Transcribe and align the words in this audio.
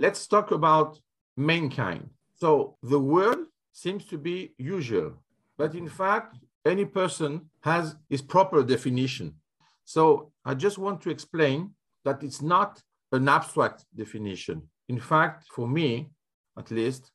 let's 0.00 0.26
talk 0.26 0.50
about 0.50 0.98
mankind. 1.36 2.08
So 2.34 2.76
the 2.82 2.98
word 2.98 3.40
seems 3.72 4.06
to 4.06 4.18
be 4.18 4.54
usual, 4.56 5.12
but 5.58 5.74
in 5.74 5.88
fact, 5.88 6.38
any 6.64 6.86
person 6.86 7.50
has 7.60 7.96
his 8.08 8.22
proper 8.22 8.62
definition. 8.62 9.34
So 9.84 10.32
I 10.44 10.54
just 10.54 10.78
want 10.78 11.02
to 11.02 11.10
explain 11.10 11.72
that 12.04 12.22
it's 12.22 12.40
not 12.40 12.82
an 13.12 13.28
abstract 13.28 13.84
definition. 13.94 14.62
In 14.88 14.98
fact, 14.98 15.46
for 15.54 15.68
me, 15.68 16.10
at 16.58 16.70
least, 16.70 17.12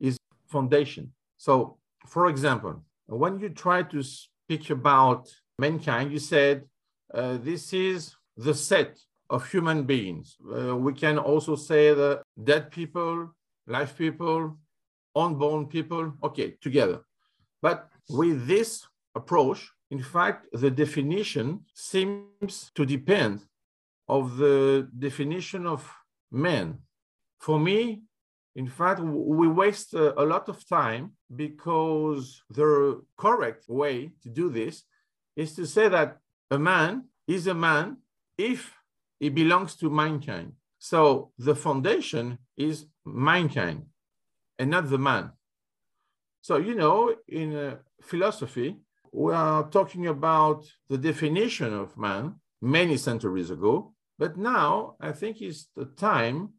is 0.00 0.16
foundation. 0.48 1.12
So, 1.36 1.76
for 2.06 2.28
example, 2.28 2.82
when 3.06 3.38
you 3.38 3.50
try 3.50 3.82
to 3.82 4.02
speak 4.02 4.70
about 4.70 5.28
mankind, 5.58 6.12
you 6.12 6.18
said 6.18 6.64
uh, 7.12 7.36
this 7.38 7.72
is 7.72 8.16
the 8.36 8.54
set 8.54 8.98
of 9.32 9.50
human 9.50 9.84
beings. 9.84 10.36
Uh, 10.40 10.76
we 10.76 10.92
can 10.92 11.18
also 11.18 11.56
say 11.56 11.94
the 11.94 12.22
dead 12.44 12.70
people, 12.70 13.34
live 13.66 13.96
people, 13.96 14.58
unborn 15.16 15.66
people, 15.66 16.12
okay, 16.22 16.48
together. 16.60 17.00
But 17.62 17.88
with 18.10 18.46
this 18.46 18.86
approach, 19.14 19.70
in 19.90 20.02
fact, 20.02 20.46
the 20.52 20.70
definition 20.70 21.64
seems 21.74 22.70
to 22.74 22.84
depend 22.84 23.40
of 24.06 24.36
the 24.36 24.88
definition 24.98 25.66
of 25.66 25.80
man. 26.30 26.78
For 27.40 27.58
me, 27.58 28.02
in 28.54 28.68
fact, 28.68 29.00
we 29.00 29.48
waste 29.48 29.94
a, 29.94 30.20
a 30.20 30.24
lot 30.24 30.48
of 30.50 30.66
time 30.68 31.12
because 31.34 32.42
the 32.50 33.02
correct 33.16 33.64
way 33.68 34.10
to 34.22 34.28
do 34.28 34.50
this 34.50 34.84
is 35.36 35.54
to 35.54 35.66
say 35.66 35.88
that 35.88 36.18
a 36.50 36.58
man 36.58 37.04
is 37.26 37.46
a 37.46 37.54
man 37.54 37.96
if 38.36 38.74
he 39.22 39.28
belongs 39.28 39.76
to 39.76 39.88
mankind. 39.88 40.50
So 40.80 41.30
the 41.38 41.54
foundation 41.54 42.38
is 42.56 42.86
mankind 43.04 43.86
and 44.58 44.68
not 44.68 44.90
the 44.90 44.98
man. 44.98 45.30
So, 46.40 46.56
you 46.56 46.74
know, 46.74 47.14
in 47.28 47.54
uh, 47.54 47.76
philosophy, 48.02 48.78
we 49.12 49.32
are 49.32 49.62
talking 49.70 50.08
about 50.08 50.64
the 50.88 50.98
definition 50.98 51.72
of 51.72 51.96
man 51.96 52.40
many 52.60 52.96
centuries 52.96 53.50
ago, 53.50 53.94
but 54.18 54.36
now 54.36 54.96
I 55.00 55.12
think 55.12 55.40
it's 55.40 55.68
the 55.76 55.84
time 55.84 56.54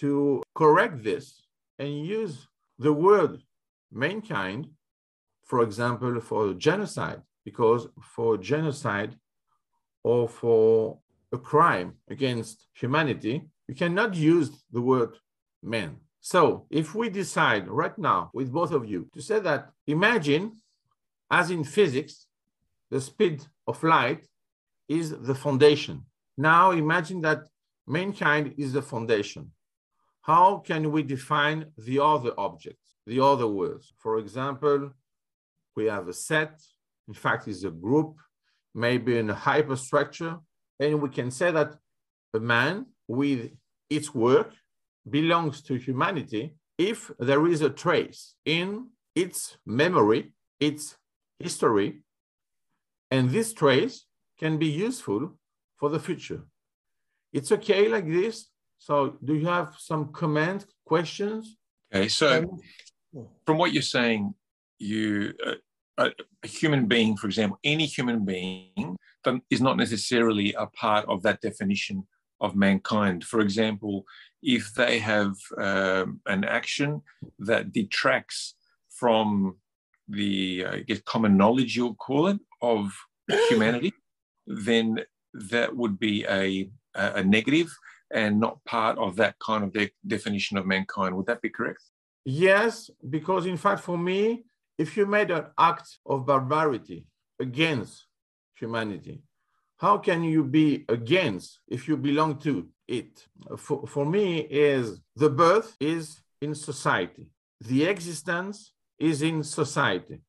to 0.00 0.42
correct 0.54 1.02
this 1.02 1.40
and 1.78 2.04
use 2.04 2.48
the 2.78 2.92
word 2.92 3.40
mankind, 3.90 4.68
for 5.42 5.62
example, 5.62 6.20
for 6.20 6.52
genocide, 6.52 7.22
because 7.46 7.88
for 8.02 8.36
genocide 8.36 9.16
or 10.04 10.28
for 10.28 10.98
a 11.32 11.38
crime 11.38 11.94
against 12.08 12.66
humanity, 12.74 13.42
you 13.66 13.74
cannot 13.74 14.14
use 14.14 14.50
the 14.72 14.80
word 14.80 15.16
man. 15.62 15.96
So 16.20 16.66
if 16.70 16.94
we 16.94 17.08
decide 17.08 17.68
right 17.68 17.96
now 17.98 18.30
with 18.32 18.52
both 18.52 18.72
of 18.72 18.88
you 18.88 19.08
to 19.14 19.22
say 19.22 19.38
that 19.40 19.70
imagine, 19.86 20.52
as 21.30 21.50
in 21.50 21.64
physics, 21.64 22.26
the 22.90 23.00
speed 23.00 23.44
of 23.66 23.82
light 23.82 24.26
is 24.88 25.10
the 25.10 25.34
foundation. 25.34 26.04
Now 26.36 26.70
imagine 26.70 27.20
that 27.22 27.40
mankind 27.86 28.54
is 28.56 28.72
the 28.72 28.82
foundation. 28.82 29.52
How 30.22 30.58
can 30.58 30.90
we 30.92 31.02
define 31.02 31.66
the 31.76 32.02
other 32.02 32.32
objects, 32.38 32.96
the 33.06 33.20
other 33.20 33.46
words? 33.46 33.92
For 33.98 34.18
example, 34.18 34.90
we 35.74 35.86
have 35.86 36.08
a 36.08 36.12
set, 36.12 36.60
in 37.06 37.14
fact, 37.14 37.48
is 37.48 37.64
a 37.64 37.70
group, 37.70 38.16
maybe 38.74 39.18
in 39.18 39.30
a 39.30 39.34
hyperstructure, 39.34 40.40
and 40.80 41.02
we 41.02 41.08
can 41.08 41.30
say 41.30 41.50
that 41.50 41.76
a 42.34 42.40
man 42.40 42.86
with 43.06 43.50
its 43.90 44.14
work 44.14 44.52
belongs 45.08 45.62
to 45.62 45.74
humanity 45.74 46.54
if 46.76 47.10
there 47.18 47.46
is 47.46 47.62
a 47.62 47.70
trace 47.70 48.34
in 48.44 48.88
its 49.14 49.56
memory, 49.66 50.32
its 50.60 50.96
history, 51.38 52.02
and 53.10 53.30
this 53.30 53.52
trace 53.52 54.04
can 54.38 54.58
be 54.58 54.66
useful 54.66 55.36
for 55.76 55.88
the 55.90 55.98
future. 55.98 56.42
It's 57.32 57.50
okay 57.52 57.88
like 57.88 58.06
this. 58.06 58.48
So, 58.78 59.16
do 59.24 59.34
you 59.34 59.46
have 59.46 59.74
some 59.78 60.12
comment, 60.12 60.66
questions? 60.84 61.56
Okay, 61.92 62.08
so 62.08 62.60
from 63.44 63.58
what 63.58 63.72
you're 63.72 63.82
saying, 63.82 64.34
you 64.78 65.34
uh, 65.44 66.10
a 66.44 66.46
human 66.46 66.86
being, 66.86 67.16
for 67.16 67.26
example, 67.26 67.58
any 67.64 67.86
human 67.86 68.24
being 68.24 68.96
is 69.50 69.60
not 69.60 69.76
necessarily 69.76 70.54
a 70.54 70.66
part 70.66 71.06
of 71.08 71.22
that 71.22 71.40
definition 71.40 72.06
of 72.40 72.54
mankind. 72.54 73.24
For 73.24 73.40
example, 73.40 74.04
if 74.42 74.72
they 74.74 74.98
have 74.98 75.34
um, 75.58 76.20
an 76.26 76.44
action 76.44 77.02
that 77.40 77.72
detracts 77.72 78.54
from 78.90 79.56
the 80.08 80.66
I 80.66 80.80
guess 80.80 81.00
common 81.04 81.36
knowledge 81.36 81.76
you'll 81.76 81.94
call 81.94 82.28
it 82.28 82.38
of 82.62 82.92
humanity, 83.48 83.92
then 84.46 85.00
that 85.34 85.76
would 85.76 85.98
be 85.98 86.24
a, 86.24 86.70
a 86.94 87.22
negative 87.22 87.68
and 88.10 88.40
not 88.40 88.64
part 88.64 88.96
of 88.98 89.16
that 89.16 89.38
kind 89.38 89.64
of 89.64 89.72
de- 89.72 89.92
definition 90.06 90.56
of 90.56 90.66
mankind. 90.66 91.14
Would 91.14 91.26
that 91.26 91.42
be 91.42 91.50
correct? 91.50 91.82
Yes, 92.24 92.90
because 93.08 93.46
in 93.46 93.56
fact, 93.56 93.82
for 93.82 93.98
me, 93.98 94.44
if 94.78 94.96
you 94.96 95.06
made 95.06 95.30
an 95.30 95.46
act 95.58 95.98
of 96.06 96.24
barbarity 96.24 97.06
against 97.40 98.07
humanity, 98.58 99.22
how 99.78 99.98
can 99.98 100.24
you 100.24 100.42
be 100.44 100.84
against 100.88 101.60
if 101.68 101.86
you 101.88 101.96
belong 101.96 102.38
to 102.38 102.68
it? 102.86 103.26
For, 103.56 103.86
for 103.86 104.04
me, 104.04 104.40
is 104.40 105.00
the 105.14 105.30
birth 105.30 105.76
is 105.80 106.20
in 106.40 106.54
society. 106.54 107.28
The 107.60 107.84
existence 107.84 108.72
is 108.98 109.22
in 109.22 109.42
society. 109.42 110.20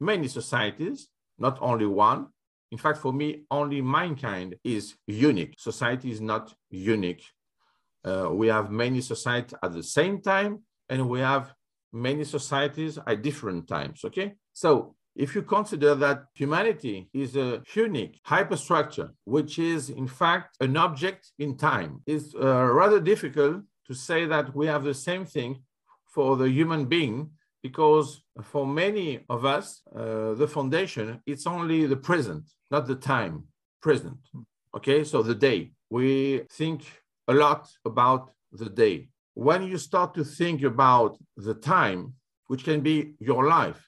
Many 0.00 0.28
societies, 0.28 1.08
not 1.38 1.58
only 1.60 1.86
one. 1.86 2.26
In 2.72 2.78
fact, 2.78 2.98
for 2.98 3.12
me, 3.12 3.44
only 3.50 3.80
mankind 3.80 4.56
is 4.64 4.94
unique. 5.06 5.54
Society 5.56 6.10
is 6.10 6.20
not 6.20 6.52
unique. 6.70 7.24
Uh, 8.04 8.28
we 8.32 8.48
have 8.48 8.70
many 8.70 9.00
societies 9.00 9.56
at 9.62 9.72
the 9.72 9.82
same 9.82 10.20
time, 10.20 10.62
and 10.88 11.08
we 11.08 11.20
have 11.20 11.54
many 11.92 12.24
societies 12.24 12.98
at 13.06 13.22
different 13.22 13.68
times. 13.68 14.04
Okay, 14.04 14.34
so 14.52 14.96
if 15.16 15.34
you 15.34 15.42
consider 15.42 15.94
that 15.94 16.26
humanity 16.34 17.08
is 17.12 17.36
a 17.36 17.62
unique 17.74 18.20
hyperstructure, 18.26 19.10
which 19.24 19.58
is 19.58 19.90
in 19.90 20.06
fact 20.06 20.56
an 20.60 20.76
object 20.76 21.32
in 21.38 21.56
time, 21.56 22.02
it's 22.06 22.34
uh, 22.34 22.64
rather 22.82 23.00
difficult 23.00 23.62
to 23.86 23.94
say 23.94 24.26
that 24.26 24.54
we 24.54 24.66
have 24.66 24.84
the 24.84 24.94
same 24.94 25.24
thing 25.24 25.62
for 26.06 26.36
the 26.36 26.48
human 26.48 26.84
being 26.86 27.30
because 27.62 28.22
for 28.42 28.66
many 28.66 29.24
of 29.28 29.44
us, 29.44 29.82
uh, 29.94 30.34
the 30.34 30.46
foundation, 30.46 31.20
it's 31.26 31.46
only 31.46 31.86
the 31.86 31.96
present, 31.96 32.44
not 32.70 32.86
the 32.86 32.94
time, 32.94 33.44
present. 33.80 34.18
Okay, 34.76 35.02
so 35.04 35.22
the 35.22 35.34
day. 35.34 35.72
We 35.88 36.42
think 36.50 36.84
a 37.28 37.34
lot 37.34 37.68
about 37.84 38.32
the 38.52 38.68
day 38.68 39.08
when 39.36 39.62
you 39.62 39.76
start 39.76 40.14
to 40.14 40.24
think 40.24 40.62
about 40.62 41.18
the 41.36 41.52
time, 41.52 42.14
which 42.46 42.64
can 42.64 42.80
be 42.80 43.12
your 43.20 43.46
life, 43.46 43.86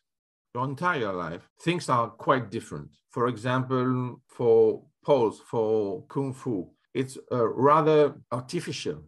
your 0.55 0.65
entire 0.65 1.13
life, 1.13 1.49
things 1.61 1.89
are 1.89 2.09
quite 2.09 2.51
different. 2.51 2.89
For 3.11 3.29
example, 3.29 4.21
for 4.29 4.83
pose, 5.05 5.41
for 5.51 6.05
Kung 6.09 6.33
Fu, 6.33 6.71
it's 6.95 7.19
uh, 7.31 7.49
rather 7.49 8.15
artificial 8.33 9.03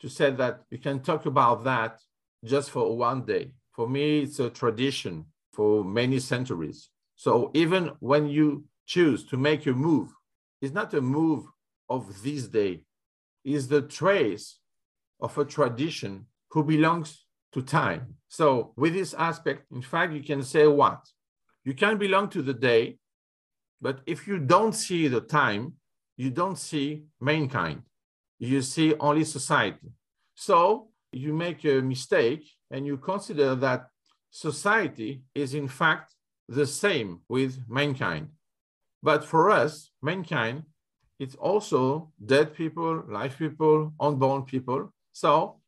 to 0.00 0.08
say 0.08 0.30
that 0.30 0.62
you 0.70 0.78
can 0.78 1.00
talk 1.00 1.26
about 1.26 1.64
that 1.64 2.00
just 2.44 2.70
for 2.70 2.96
one 2.96 3.24
day. 3.24 3.52
For 3.72 3.88
me, 3.88 4.20
it's 4.20 4.38
a 4.38 4.50
tradition 4.50 5.26
for 5.52 5.84
many 5.84 6.18
centuries. 6.18 6.90
So 7.16 7.50
even 7.54 7.92
when 8.00 8.28
you 8.28 8.64
choose 8.86 9.24
to 9.26 9.36
make 9.36 9.66
a 9.66 9.72
move, 9.72 10.12
it's 10.60 10.74
not 10.74 10.94
a 10.94 11.00
move 11.00 11.44
of 11.88 12.22
this 12.22 12.48
day, 12.48 12.82
it's 13.44 13.66
the 13.66 13.82
trace 13.82 14.58
of 15.20 15.36
a 15.38 15.44
tradition 15.44 16.26
who 16.50 16.64
belongs 16.64 17.21
to 17.52 17.62
time. 17.62 18.14
So, 18.28 18.72
with 18.76 18.94
this 18.94 19.14
aspect, 19.14 19.70
in 19.72 19.82
fact, 19.82 20.12
you 20.12 20.22
can 20.22 20.42
say 20.42 20.66
what? 20.66 21.06
You 21.64 21.74
can 21.74 21.98
belong 21.98 22.28
to 22.30 22.42
the 22.42 22.54
day, 22.54 22.98
but 23.80 24.00
if 24.06 24.26
you 24.26 24.38
don't 24.38 24.72
see 24.72 25.08
the 25.08 25.20
time, 25.20 25.74
you 26.16 26.30
don't 26.30 26.58
see 26.58 27.04
mankind. 27.20 27.82
You 28.38 28.62
see 28.62 28.94
only 28.98 29.24
society. 29.24 29.92
So, 30.34 30.88
you 31.12 31.32
make 31.32 31.64
a 31.64 31.80
mistake 31.80 32.44
and 32.70 32.86
you 32.86 32.96
consider 32.96 33.54
that 33.56 33.88
society 34.30 35.22
is, 35.34 35.54
in 35.54 35.68
fact, 35.68 36.14
the 36.48 36.66
same 36.66 37.20
with 37.28 37.60
mankind. 37.68 38.28
But 39.02 39.24
for 39.24 39.50
us, 39.50 39.90
mankind, 40.00 40.64
it's 41.18 41.34
also 41.34 42.10
dead 42.24 42.54
people, 42.54 43.04
live 43.08 43.36
people, 43.38 43.92
unborn 44.00 44.42
people. 44.42 44.92
So 45.12 45.60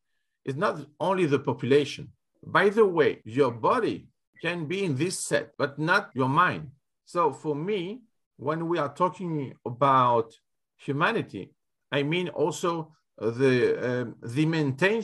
it's 0.44 0.58
not 0.58 0.78
only 1.00 1.26
the 1.26 1.38
population. 1.38 2.12
By 2.46 2.68
the 2.68 2.84
way, 2.84 3.22
your 3.24 3.50
body 3.50 4.08
can 4.42 4.66
be 4.66 4.84
in 4.84 4.96
this 4.96 5.18
set, 5.18 5.52
but 5.56 5.78
not 5.78 6.10
your 6.14 6.28
mind. 6.28 6.70
So 7.06 7.32
for 7.32 7.54
me, 7.54 8.02
when 8.36 8.68
we 8.68 8.78
are 8.78 8.92
talking 8.92 9.54
about 9.64 10.34
humanity, 10.76 11.52
I 11.90 12.02
mean 12.02 12.28
also 12.28 12.92
the, 13.18 14.02
um, 14.02 14.16
the 14.22 14.44
maintain 14.44 15.02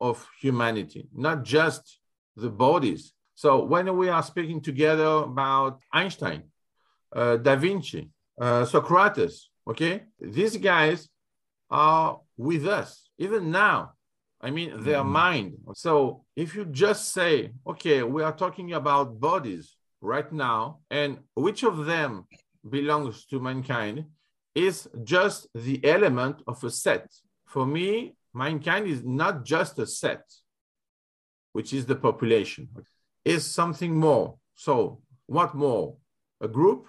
of 0.00 0.28
humanity, 0.40 1.08
not 1.14 1.42
just 1.42 1.98
the 2.36 2.50
bodies. 2.50 3.12
So 3.34 3.64
when 3.64 3.96
we 3.96 4.08
are 4.08 4.22
speaking 4.22 4.60
together 4.60 5.04
about 5.04 5.80
Einstein, 5.92 6.44
uh, 7.14 7.36
Da 7.38 7.56
Vinci, 7.56 8.10
uh, 8.40 8.64
Socrates, 8.64 9.50
okay, 9.66 10.04
these 10.20 10.56
guys 10.58 11.08
are 11.70 12.20
with 12.36 12.66
us 12.66 13.08
even 13.18 13.50
now. 13.50 13.95
I 14.40 14.50
mean, 14.50 14.82
their 14.82 15.02
mm. 15.02 15.06
mind. 15.06 15.54
So 15.74 16.24
if 16.36 16.54
you 16.54 16.64
just 16.66 17.12
say, 17.12 17.52
okay, 17.66 18.02
we 18.02 18.22
are 18.22 18.36
talking 18.36 18.74
about 18.74 19.18
bodies 19.18 19.76
right 20.00 20.30
now, 20.32 20.80
and 20.90 21.18
which 21.34 21.62
of 21.62 21.86
them 21.86 22.26
belongs 22.68 23.24
to 23.26 23.40
mankind 23.40 24.04
is 24.54 24.88
just 25.04 25.48
the 25.54 25.84
element 25.84 26.42
of 26.46 26.62
a 26.64 26.70
set. 26.70 27.06
For 27.46 27.66
me, 27.66 28.14
mankind 28.34 28.86
is 28.86 29.04
not 29.04 29.44
just 29.44 29.78
a 29.78 29.86
set, 29.86 30.24
which 31.52 31.72
is 31.72 31.86
the 31.86 31.96
population, 31.96 32.68
is 33.24 33.44
something 33.44 33.94
more. 33.94 34.36
So 34.54 35.00
what 35.26 35.54
more? 35.54 35.96
A 36.40 36.48
group, 36.48 36.86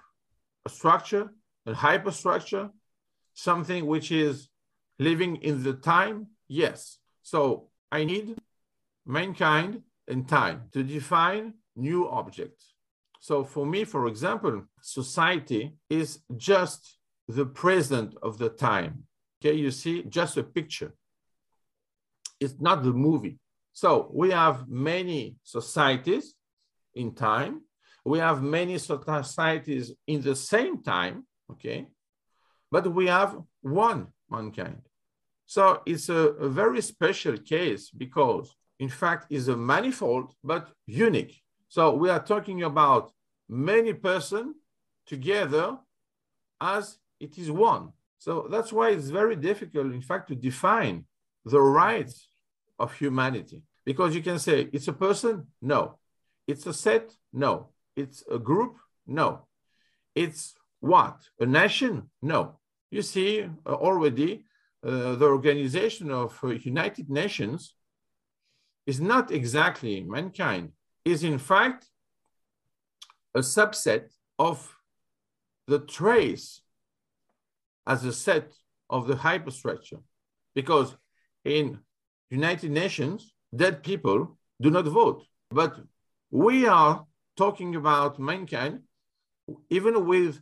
a 0.65 0.69
structure, 0.69 1.31
a 1.65 1.73
hyperstructure, 1.73 2.69
something 3.33 3.85
which 3.85 4.11
is 4.11 4.49
living 4.99 5.37
in 5.37 5.63
the 5.63 5.73
time? 5.73 6.27
Yes. 6.47 6.99
So 7.27 7.67
I 7.91 8.05
need 8.05 8.37
mankind 9.05 9.81
and 10.07 10.25
time 10.29 10.69
to 10.71 10.81
define 10.81 11.55
new 11.75 12.07
objects. 12.07 12.73
So 13.19 13.43
for 13.43 13.65
me, 13.65 13.83
for 13.83 14.07
example, 14.07 14.63
society 14.81 15.75
is 15.89 16.19
just 16.37 16.97
the 17.27 17.45
present 17.45 18.15
of 18.23 18.37
the 18.37 18.47
time. 18.47 19.03
Okay, 19.41 19.57
you 19.57 19.71
see, 19.71 20.03
just 20.03 20.37
a 20.37 20.43
picture. 20.43 20.93
It's 22.39 22.55
not 22.61 22.83
the 22.83 22.93
movie. 22.93 23.39
So 23.73 24.09
we 24.13 24.31
have 24.31 24.69
many 24.69 25.35
societies 25.43 26.33
in 26.95 27.13
time. 27.13 27.63
We 28.05 28.19
have 28.19 28.41
many 28.41 28.77
societies 28.77 29.91
in 30.07 30.21
the 30.21 30.35
same 30.37 30.81
time, 30.81 31.27
okay? 31.51 31.87
But 32.71 32.87
we 32.87 33.07
have 33.07 33.35
one 33.59 34.13
mankind. 34.29 34.86
So 35.47 35.81
it's 35.85 36.09
a, 36.09 36.27
a 36.47 36.49
very 36.49 36.81
special 36.81 37.37
case 37.37 37.89
because, 37.89 38.53
in 38.79 38.89
fact, 38.89 39.27
it's 39.29 39.47
a 39.47 39.55
manifold 39.55 40.33
but 40.43 40.69
unique. 40.85 41.41
So 41.69 41.95
we 41.95 42.09
are 42.09 42.21
talking 42.21 42.63
about 42.63 43.11
many 43.47 43.93
person 43.93 44.55
together 45.05 45.77
as 46.59 46.97
it 47.19 47.37
is 47.37 47.49
one. 47.49 47.93
So 48.19 48.47
that's 48.51 48.73
why 48.73 48.89
it's 48.89 49.09
very 49.09 49.37
difficult, 49.37 49.93
in 49.93 50.01
fact, 50.01 50.27
to 50.27 50.35
define 50.35 51.05
the 51.45 51.61
rights 51.61 52.29
of 52.77 52.93
humanity. 52.93 53.63
Because 53.85 54.13
you 54.13 54.21
can 54.21 54.39
say 54.39 54.67
it's 54.73 54.89
a 54.89 54.93
person, 54.93 55.47
no. 55.61 55.97
It's 56.45 56.65
a 56.67 56.73
set, 56.73 57.13
no. 57.31 57.69
It's 57.95 58.21
a 58.29 58.37
group, 58.37 58.75
no. 59.05 59.47
It's 60.13 60.55
what? 60.81 61.21
A 61.39 61.45
nation? 61.45 62.09
No. 62.21 62.59
You 62.91 63.01
see 63.01 63.43
uh, 63.65 63.73
already 63.73 64.43
the 64.83 65.25
organization 65.25 66.11
of 66.11 66.37
uh, 66.43 66.49
United 66.49 67.09
Nations 67.09 67.73
is 68.85 69.01
not 69.01 69.31
exactly 69.31 70.01
mankind, 70.01 70.71
is 71.03 71.23
in 71.23 71.37
fact 71.37 71.85
a 73.35 73.39
subset 73.39 74.09
of 74.39 74.75
the 75.67 75.79
trace 75.79 76.61
as 77.85 78.05
a 78.05 78.13
set 78.13 78.53
of 78.89 79.07
the 79.07 79.15
hyperstructure. 79.15 80.01
Because 80.55 80.95
in 81.43 81.79
United 82.29 82.71
Nations, 82.71 83.33
dead 83.55 83.83
people 83.83 84.37
do 84.61 84.69
not 84.71 84.85
vote. 84.85 85.25
But 85.49 85.75
we 86.31 86.67
are 86.67 87.05
talking 87.35 87.75
about 87.75 88.19
mankind 88.19 88.81
even 89.69 90.05
with 90.05 90.41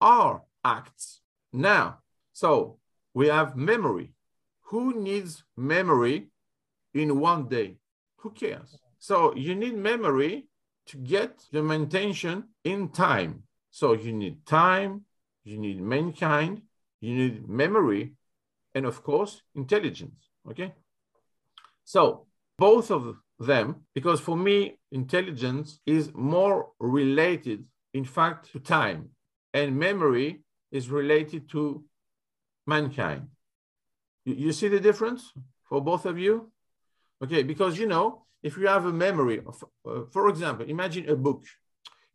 our 0.00 0.42
acts 0.64 1.20
now. 1.52 1.98
So 2.32 2.78
we 3.16 3.28
have 3.28 3.56
memory. 3.56 4.12
Who 4.70 4.82
needs 4.92 5.42
memory 5.56 6.28
in 6.92 7.18
one 7.18 7.48
day? 7.48 7.78
Who 8.18 8.30
cares? 8.30 8.78
So 8.98 9.34
you 9.34 9.54
need 9.54 9.74
memory 9.74 10.48
to 10.88 10.98
get 10.98 11.32
the 11.50 11.62
maintain 11.62 12.12
in 12.62 12.90
time. 12.90 13.44
So 13.70 13.94
you 13.94 14.12
need 14.12 14.44
time, 14.44 15.06
you 15.44 15.56
need 15.56 15.80
mankind, 15.80 16.60
you 17.00 17.14
need 17.14 17.48
memory, 17.48 18.12
and 18.74 18.84
of 18.84 19.02
course, 19.02 19.40
intelligence. 19.54 20.20
Okay. 20.50 20.74
So 21.84 22.26
both 22.58 22.90
of 22.90 23.16
them, 23.38 23.86
because 23.94 24.20
for 24.20 24.36
me, 24.36 24.78
intelligence 24.92 25.80
is 25.86 26.12
more 26.12 26.68
related, 26.78 27.64
in 27.94 28.04
fact, 28.04 28.52
to 28.52 28.60
time, 28.60 29.08
and 29.54 29.74
memory 29.74 30.42
is 30.70 30.90
related 30.90 31.48
to 31.52 31.82
mankind. 32.66 33.28
You, 34.24 34.34
you 34.34 34.52
see 34.52 34.68
the 34.68 34.80
difference 34.80 35.32
for 35.64 35.80
both 35.80 36.06
of 36.06 36.18
you? 36.18 36.50
Okay, 37.22 37.42
because 37.42 37.78
you 37.78 37.86
know, 37.86 38.26
if 38.42 38.56
you 38.56 38.66
have 38.66 38.84
a 38.84 38.92
memory, 38.92 39.42
of, 39.46 39.64
uh, 39.88 40.02
for 40.12 40.28
example, 40.28 40.66
imagine 40.66 41.08
a 41.08 41.16
book, 41.16 41.44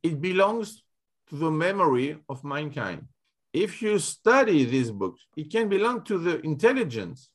it 0.04 0.22
belongs 0.22 0.84
to 1.30 1.36
the 1.36 1.50
memory 1.50 2.18
of 2.30 2.44
mankind. 2.44 3.08
If 3.54 3.82
you 3.82 4.00
study 4.00 4.64
this 4.66 4.92
book, 4.92 5.18
it 5.36 5.52
can 5.52 5.68
belong 5.68 6.04
to 6.06 6.18
the 6.18 6.40
intelligence 6.42 7.30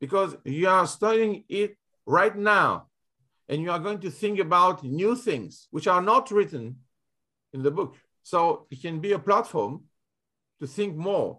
because 0.00 0.36
you 0.44 0.68
are 0.68 0.86
studying 0.86 1.44
it 1.48 1.76
right 2.04 2.36
now 2.36 2.88
and 3.48 3.62
you 3.62 3.70
are 3.70 3.78
going 3.78 4.00
to 4.00 4.10
think 4.10 4.38
about 4.38 4.84
new 4.84 5.16
things 5.16 5.68
which 5.70 5.86
are 5.86 6.02
not 6.02 6.30
written 6.30 6.76
in 7.52 7.62
the 7.62 7.70
book. 7.70 7.96
So 8.22 8.66
it 8.70 8.82
can 8.82 9.00
be 9.00 9.12
a 9.12 9.18
platform 9.18 9.84
to 10.60 10.66
think 10.66 10.96
more 10.96 11.38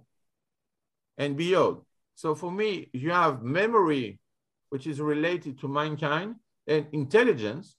and 1.18 1.36
beyond. 1.36 1.78
So 2.16 2.36
for 2.36 2.52
me, 2.52 2.90
you 2.94 3.12
have 3.12 3.44
memory, 3.44 4.19
which 4.69 4.88
is 4.88 5.00
related 5.00 5.60
to 5.60 5.68
mankind, 5.68 6.36
and 6.68 6.88
intelligence 6.92 7.75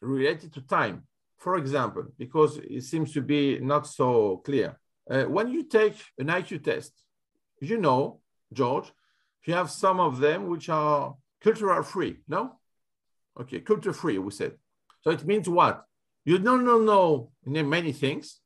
related 0.00 0.52
to 0.54 0.60
time. 0.62 1.06
For 1.38 1.56
example, 1.56 2.04
because 2.18 2.58
it 2.58 2.82
seems 2.82 3.12
to 3.12 3.20
be 3.20 3.58
not 3.58 3.86
so 3.86 4.42
clear. 4.44 4.78
Uh, 5.10 5.24
when 5.24 5.48
you 5.48 5.64
take 5.64 5.96
an 6.18 6.28
IQ 6.28 6.62
test, 6.62 6.92
you 7.60 7.78
know, 7.78 8.20
George, 8.52 8.92
you 9.44 9.54
have 9.54 9.70
some 9.70 9.98
of 9.98 10.20
them 10.20 10.48
which 10.48 10.68
are 10.68 11.16
cultural 11.42 11.82
free, 11.82 12.18
no? 12.28 12.58
Okay, 13.40 13.60
culture 13.60 13.92
free, 13.92 14.18
we 14.18 14.30
said. 14.30 14.52
So 15.00 15.10
it 15.10 15.24
means 15.24 15.48
what? 15.48 15.84
You 16.24 16.38
don't 16.38 16.64
know, 16.64 17.32
many 17.44 17.92
things, 17.92 18.40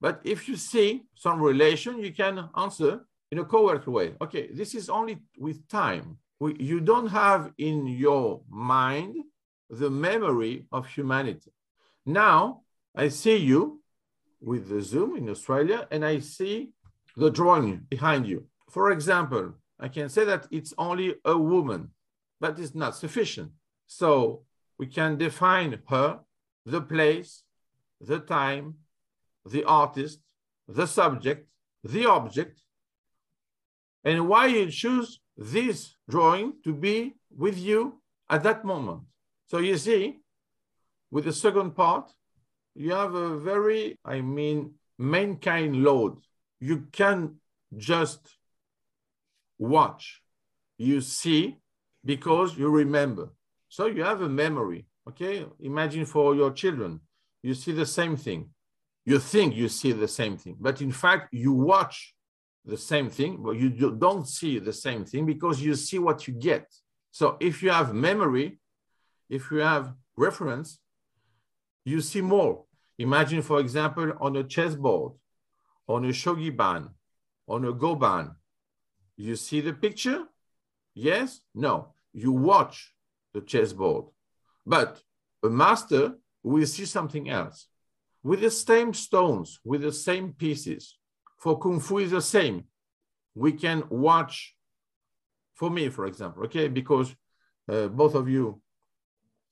but 0.00 0.20
if 0.24 0.48
you 0.48 0.56
see 0.56 1.02
some 1.16 1.40
relation, 1.40 1.98
you 1.98 2.12
can 2.12 2.48
answer 2.56 3.06
in 3.30 3.38
a 3.38 3.44
correct 3.44 3.86
way. 3.86 4.14
Okay, 4.20 4.48
this 4.52 4.74
is 4.74 4.88
only 4.88 5.18
with 5.38 5.68
time. 5.68 6.18
We, 6.40 6.56
you 6.58 6.80
don't 6.80 7.08
have 7.08 7.52
in 7.58 7.86
your 7.86 8.42
mind 8.48 9.16
the 9.68 9.90
memory 9.90 10.66
of 10.72 10.86
humanity. 10.88 11.52
Now 12.06 12.62
I 12.96 13.08
see 13.08 13.36
you 13.36 13.80
with 14.40 14.68
the 14.68 14.82
Zoom 14.82 15.16
in 15.16 15.28
Australia 15.28 15.86
and 15.90 16.04
I 16.04 16.20
see 16.20 16.70
the 17.16 17.30
drawing 17.30 17.86
behind 17.88 18.26
you. 18.26 18.46
For 18.70 18.90
example, 18.90 19.54
I 19.78 19.88
can 19.88 20.08
say 20.08 20.24
that 20.24 20.46
it's 20.50 20.74
only 20.78 21.16
a 21.24 21.36
woman, 21.36 21.90
but 22.40 22.58
it's 22.58 22.74
not 22.74 22.96
sufficient. 22.96 23.52
So 23.86 24.42
we 24.78 24.86
can 24.86 25.18
define 25.18 25.78
her, 25.88 26.20
the 26.64 26.80
place, 26.80 27.42
the 28.00 28.20
time, 28.20 28.74
the 29.44 29.64
artist, 29.64 30.20
the 30.68 30.86
subject, 30.86 31.48
the 31.84 32.06
object, 32.06 32.60
and 34.04 34.28
why 34.28 34.46
you 34.46 34.70
choose 34.70 35.20
this 35.36 35.96
drawing 36.08 36.54
to 36.64 36.74
be 36.74 37.14
with 37.36 37.58
you 37.58 38.00
at 38.28 38.42
that 38.42 38.64
moment. 38.64 39.02
So 39.46 39.58
you 39.58 39.76
see, 39.76 40.20
with 41.10 41.24
the 41.24 41.32
second 41.32 41.72
part, 41.72 42.10
you 42.74 42.92
have 42.92 43.14
a 43.14 43.36
very, 43.38 43.98
I 44.04 44.20
mean, 44.20 44.74
mankind 44.98 45.82
load. 45.82 46.18
You 46.60 46.86
can 46.92 47.36
just 47.76 48.20
watch. 49.58 50.22
You 50.78 51.00
see 51.00 51.58
because 52.04 52.56
you 52.56 52.70
remember. 52.70 53.30
So 53.68 53.86
you 53.86 54.02
have 54.02 54.22
a 54.22 54.28
memory, 54.28 54.86
okay? 55.08 55.46
Imagine 55.60 56.06
for 56.06 56.34
your 56.34 56.52
children, 56.52 57.00
you 57.42 57.54
see 57.54 57.72
the 57.72 57.86
same 57.86 58.16
thing. 58.16 58.50
You 59.04 59.18
think 59.18 59.54
you 59.54 59.68
see 59.68 59.92
the 59.92 60.08
same 60.08 60.36
thing, 60.36 60.56
but 60.60 60.80
in 60.82 60.92
fact, 60.92 61.28
you 61.32 61.52
watch 61.52 62.14
the 62.70 62.76
same 62.76 63.08
thing, 63.10 63.32
but 63.44 63.52
you 63.52 63.68
don't 64.06 64.26
see 64.26 64.58
the 64.58 64.72
same 64.72 65.04
thing 65.04 65.26
because 65.26 65.60
you 65.60 65.74
see 65.74 65.98
what 65.98 66.26
you 66.26 66.34
get. 66.34 66.66
So 67.10 67.36
if 67.40 67.62
you 67.62 67.70
have 67.70 67.94
memory, 67.94 68.60
if 69.28 69.50
you 69.50 69.58
have 69.58 69.92
reference, 70.16 70.78
you 71.84 72.00
see 72.00 72.20
more. 72.20 72.64
Imagine, 72.98 73.42
for 73.42 73.58
example, 73.60 74.12
on 74.20 74.36
a 74.36 74.44
chessboard, 74.44 75.12
on 75.88 76.04
a 76.04 76.12
shogiban, 76.20 76.90
on 77.48 77.64
a 77.64 77.72
goban, 77.72 78.34
you 79.16 79.36
see 79.36 79.60
the 79.60 79.72
picture, 79.72 80.24
Yes? 80.94 81.40
No. 81.54 81.94
You 82.12 82.32
watch 82.32 82.92
the 83.32 83.40
chessboard. 83.40 84.06
But 84.66 85.00
a 85.42 85.48
master 85.48 86.14
will 86.42 86.66
see 86.66 86.84
something 86.84 87.30
else. 87.30 87.66
With 88.22 88.40
the 88.40 88.50
same 88.50 88.92
stones, 88.92 89.60
with 89.64 89.82
the 89.82 89.92
same 89.92 90.32
pieces. 90.32 90.98
For 91.40 91.58
Kung 91.58 91.80
Fu 91.80 91.98
is 91.98 92.10
the 92.10 92.20
same. 92.20 92.64
We 93.34 93.52
can 93.52 93.84
watch, 93.88 94.54
for 95.54 95.70
me, 95.70 95.88
for 95.88 96.06
example, 96.06 96.44
okay, 96.44 96.68
because 96.68 97.14
uh, 97.68 97.88
both 97.88 98.14
of 98.14 98.28
you, 98.28 98.60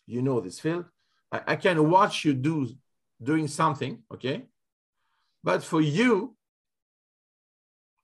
you 0.07 0.21
know 0.21 0.41
this 0.41 0.61
field. 0.61 0.85
I, 1.33 1.41
I 1.49 1.57
can 1.57 1.91
watch 1.91 2.25
you 2.25 2.35
do 2.35 2.69
doing 3.23 3.49
something, 3.49 4.03
okay? 4.13 4.45
But 5.43 5.65
for 5.65 5.81
you, 5.81 6.37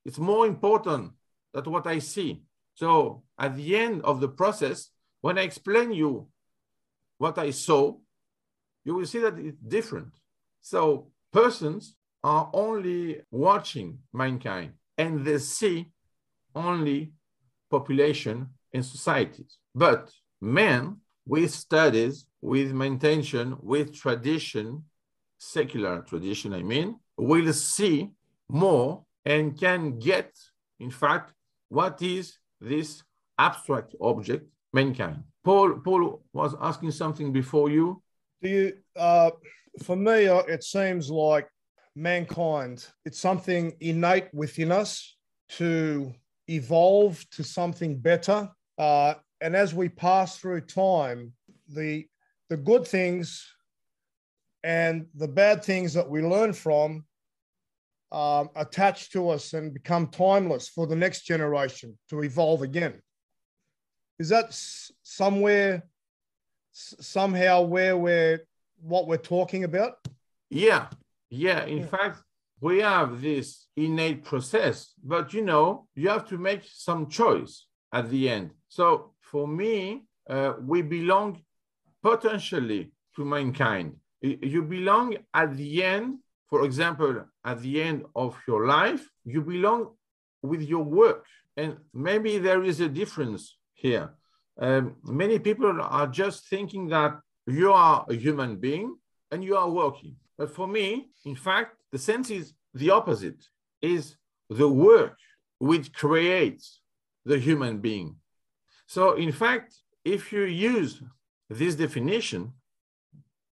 it's 0.04 0.18
more 0.18 0.46
important 0.46 1.12
than 1.52 1.64
what 1.64 1.86
I 1.86 1.98
see. 1.98 2.42
So 2.74 3.22
at 3.38 3.54
the 3.56 3.76
end 3.76 4.02
of 4.02 4.20
the 4.20 4.28
process, 4.28 4.88
when 5.20 5.38
I 5.38 5.42
explain 5.42 5.92
you 5.92 6.28
what 7.18 7.38
I 7.38 7.50
saw, 7.50 7.96
you 8.84 8.94
will 8.94 9.06
see 9.06 9.20
that 9.20 9.38
it's 9.38 9.58
different. 9.58 10.14
So 10.60 11.10
persons 11.32 11.96
are 12.24 12.50
only 12.54 13.20
watching 13.30 13.98
mankind 14.12 14.72
and 14.98 15.24
they 15.24 15.38
see 15.38 15.90
only 16.54 17.12
population 17.70 18.48
and 18.72 18.84
societies. 18.84 19.58
But 19.74 20.10
men, 20.40 20.96
with 21.26 21.50
studies, 21.52 22.26
with 22.40 22.70
intention, 22.80 23.56
with 23.60 23.94
tradition, 23.94 24.84
secular 25.38 26.00
tradition, 26.02 26.54
I 26.54 26.62
mean, 26.62 26.98
will 27.16 27.52
see 27.52 28.10
more 28.48 29.04
and 29.24 29.58
can 29.58 29.98
get, 29.98 30.32
in 30.80 30.90
fact, 30.90 31.32
what 31.68 32.00
is 32.02 32.38
this 32.60 33.02
abstract 33.38 33.94
object, 34.00 34.48
mankind. 34.72 35.22
Paul, 35.44 35.80
Paul 35.84 36.22
was 36.32 36.54
asking 36.60 36.92
something 36.92 37.32
before 37.32 37.70
you. 37.70 38.02
Do 38.42 38.48
you, 38.48 38.72
uh, 38.96 39.30
for 39.82 39.96
me, 39.96 40.26
uh, 40.28 40.38
it 40.38 40.62
seems 40.62 41.10
like 41.10 41.48
mankind, 41.94 42.86
it's 43.04 43.20
something 43.20 43.74
innate 43.80 44.32
within 44.32 44.72
us 44.72 45.16
to 45.50 46.12
evolve 46.48 47.24
to 47.30 47.42
something 47.42 47.98
better. 47.98 48.50
Uh, 48.78 49.14
and 49.40 49.54
as 49.54 49.74
we 49.74 49.88
pass 49.88 50.38
through 50.38 50.60
time, 50.62 51.32
the 51.68 52.06
the 52.50 52.56
good 52.56 52.86
things 52.86 53.46
and 54.62 55.06
the 55.14 55.28
bad 55.28 55.64
things 55.64 55.94
that 55.94 56.08
we 56.08 56.22
learn 56.22 56.52
from 56.52 57.04
um, 58.12 58.48
attach 58.54 59.10
to 59.10 59.30
us 59.30 59.52
and 59.52 59.74
become 59.74 60.08
timeless 60.08 60.68
for 60.68 60.86
the 60.86 60.96
next 60.96 61.22
generation 61.22 61.98
to 62.08 62.22
evolve 62.22 62.62
again. 62.62 63.00
Is 64.18 64.28
that 64.28 64.46
somewhere, 65.02 65.84
somehow, 66.72 67.62
where 67.62 67.96
we're 67.96 68.46
what 68.80 69.08
we're 69.08 69.16
talking 69.16 69.64
about? 69.64 69.96
Yeah, 70.50 70.86
yeah. 71.34 71.64
In 71.64 71.78
yeah. 71.78 71.86
fact, 71.86 72.22
we 72.60 72.78
have 72.78 73.20
this 73.20 73.66
innate 73.76 74.24
process, 74.24 74.94
but 75.02 75.32
you 75.34 75.42
know, 75.42 75.86
you 75.94 76.08
have 76.08 76.26
to 76.28 76.38
make 76.38 76.62
some 76.64 77.08
choice 77.08 77.66
at 77.92 78.10
the 78.10 78.28
end. 78.28 78.50
So 78.68 79.12
for 79.20 79.46
me, 79.46 80.04
uh, 80.28 80.54
we 80.60 80.82
belong 80.82 81.42
potentially 82.02 82.92
to 83.16 83.24
mankind. 83.24 83.96
You 84.20 84.62
belong 84.62 85.16
at 85.34 85.56
the 85.56 85.84
end 85.84 86.18
for 86.54 86.64
example, 86.64 87.24
at 87.44 87.60
the 87.62 87.82
end 87.82 88.04
of 88.14 88.40
your 88.46 88.66
life, 88.66 89.10
you 89.24 89.42
belong 89.42 89.88
with 90.40 90.62
your 90.62 90.84
work. 90.84 91.26
And 91.56 91.78
maybe 91.92 92.38
there 92.38 92.62
is 92.62 92.78
a 92.78 92.88
difference 92.88 93.58
here. 93.72 94.14
Um, 94.60 94.94
many 95.02 95.40
people 95.40 95.80
are 95.82 96.06
just 96.06 96.46
thinking 96.48 96.86
that 96.90 97.18
you 97.48 97.72
are 97.72 98.06
a 98.08 98.14
human 98.14 98.56
being 98.58 98.96
and 99.32 99.42
you 99.42 99.56
are 99.56 99.68
working. 99.68 100.14
But 100.36 100.54
for 100.54 100.66
me, 100.66 101.08
in 101.24 101.36
fact, 101.36 101.76
the 101.92 101.98
sense 101.98 102.30
is 102.30 102.54
the 102.72 102.90
opposite, 102.90 103.44
is 103.80 104.16
the 104.50 104.68
work 104.68 105.16
which 105.58 105.92
creates 105.92 106.80
the 107.24 107.38
human 107.38 107.78
being. 107.78 108.16
So 108.86 109.14
in 109.14 109.32
fact, 109.32 109.74
if 110.04 110.32
you 110.32 110.42
use 110.42 111.02
this 111.48 111.74
definition, 111.74 112.52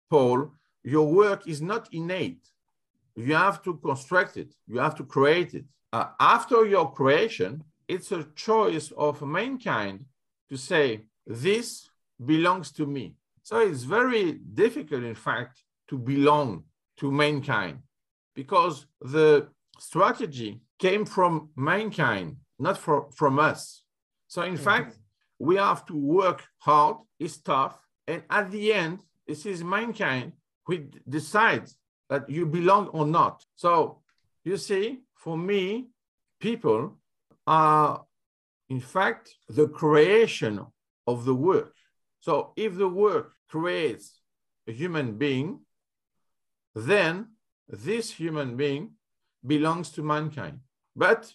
Paul, 0.09 0.51
your 0.83 1.07
work 1.07 1.47
is 1.47 1.61
not 1.61 1.87
innate 1.91 2.45
you 3.15 3.35
have 3.35 3.61
to 3.63 3.75
construct 3.75 4.37
it, 4.37 4.53
you 4.67 4.79
have 4.79 4.95
to 4.95 5.03
create 5.03 5.53
it. 5.53 5.65
Uh, 5.91 6.07
after 6.19 6.65
your 6.65 6.91
creation, 6.91 7.63
it's 7.87 8.11
a 8.11 8.25
choice 8.35 8.91
of 8.97 9.21
mankind 9.21 10.05
to 10.49 10.57
say, 10.57 11.01
this 11.25 11.89
belongs 12.25 12.71
to 12.71 12.85
me. 12.85 13.15
So 13.43 13.59
it's 13.59 13.83
very 13.83 14.33
difficult, 14.33 15.03
in 15.03 15.15
fact, 15.15 15.63
to 15.89 15.97
belong 15.97 16.63
to 16.97 17.11
mankind 17.11 17.79
because 18.35 18.85
the 19.01 19.47
strategy 19.79 20.61
came 20.79 21.05
from 21.05 21.49
mankind, 21.55 22.37
not 22.59 22.77
for, 22.77 23.09
from 23.15 23.39
us. 23.39 23.83
So, 24.27 24.41
in 24.41 24.55
mm-hmm. 24.55 24.63
fact, 24.63 24.97
we 25.39 25.55
have 25.57 25.85
to 25.87 25.95
work 25.95 26.43
hard, 26.59 26.97
it's 27.19 27.37
tough. 27.37 27.77
And 28.07 28.23
at 28.29 28.51
the 28.51 28.73
end, 28.73 28.99
this 29.27 29.45
is 29.45 29.63
mankind 29.63 30.33
who 30.65 30.87
decides 31.07 31.77
that 32.09 32.29
you 32.29 32.45
belong 32.45 32.87
or 32.87 33.05
not. 33.05 33.43
So 33.55 34.01
you 34.43 34.57
see, 34.57 34.99
for 35.15 35.37
me, 35.37 35.87
people 36.39 36.99
are 37.47 38.03
in 38.69 38.79
fact 38.79 39.35
the 39.49 39.67
creation 39.67 40.65
of 41.07 41.25
the 41.25 41.35
work. 41.35 41.73
So 42.19 42.53
if 42.55 42.75
the 42.77 42.87
work 42.87 43.33
creates 43.49 44.21
a 44.67 44.71
human 44.71 45.17
being, 45.17 45.59
then 46.75 47.27
this 47.67 48.11
human 48.11 48.55
being 48.55 48.91
belongs 49.45 49.89
to 49.91 50.03
mankind. 50.03 50.59
But 50.95 51.33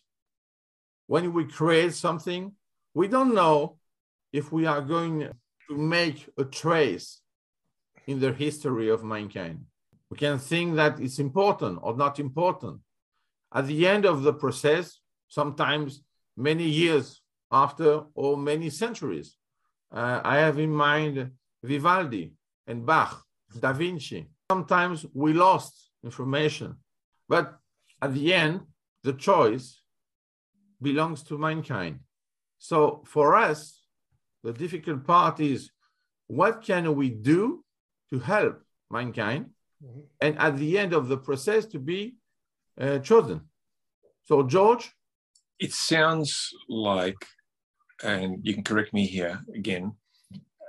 when 1.07 1.33
we 1.33 1.45
create 1.45 1.95
something, 1.95 2.52
we 2.95 3.09
don't 3.09 3.35
know 3.35 3.78
if 4.33 4.52
we 4.52 4.66
are 4.66 4.80
going 4.80 5.28
to 5.68 5.76
make 5.76 6.28
a 6.38 6.45
trace 6.45 7.21
in 8.07 8.21
the 8.21 8.33
history 8.33 8.88
of 8.88 9.04
mankind. 9.04 9.64
We 10.11 10.16
can 10.16 10.38
think 10.38 10.76
that 10.76 11.00
it's 11.00 11.18
important 11.18 11.80
or 11.83 11.97
not 11.97 12.18
important. 12.18 12.80
At 13.52 13.66
the 13.66 13.87
end 13.87 14.04
of 14.04 14.23
the 14.23 14.33
process, 14.33 15.00
sometimes 15.28 16.02
many 16.37 16.64
years 16.64 17.21
after 17.50 18.02
or 18.14 18.37
many 18.37 18.71
centuries, 18.71 19.37
uh, 19.92 20.21
I 20.25 20.37
have 20.37 20.59
in 20.59 20.71
mind 20.73 21.30
Vivaldi 21.62 22.33
and 22.66 22.85
Bach, 22.85 23.23
Da 23.59 23.73
Vinci. 23.73 24.28
Sometimes 24.50 25.05
we 25.12 25.33
lost 25.33 25.90
information, 26.02 26.76
but 27.28 27.59
at 28.00 28.14
the 28.14 28.33
end, 28.33 28.61
the 29.02 29.12
choice 29.12 29.83
belongs 30.81 31.23
to 31.25 31.37
mankind. 31.37 32.00
So 32.59 33.02
for 33.07 33.37
us, 33.37 33.83
the 34.43 34.52
difficult 34.52 35.05
part 35.07 35.40
is 35.40 35.71
what 36.26 36.62
can 36.62 36.95
we 36.95 37.11
do 37.11 37.64
to 38.11 38.19
help 38.19 38.62
mankind 38.90 39.50
mm-hmm. 39.85 40.00
and 40.21 40.38
at 40.38 40.57
the 40.57 40.78
end 40.78 40.93
of 40.93 41.09
the 41.09 41.17
process 41.19 41.67
to 41.67 41.78
be 41.78 42.17
uh, 42.81 42.99
chosen. 43.00 43.40
So, 44.25 44.43
George? 44.43 44.93
It 45.59 45.73
sounds 45.73 46.50
like, 46.69 47.26
and 48.02 48.38
you 48.43 48.55
can 48.55 48.62
correct 48.62 48.93
me 48.93 49.07
here 49.07 49.40
again, 49.55 49.97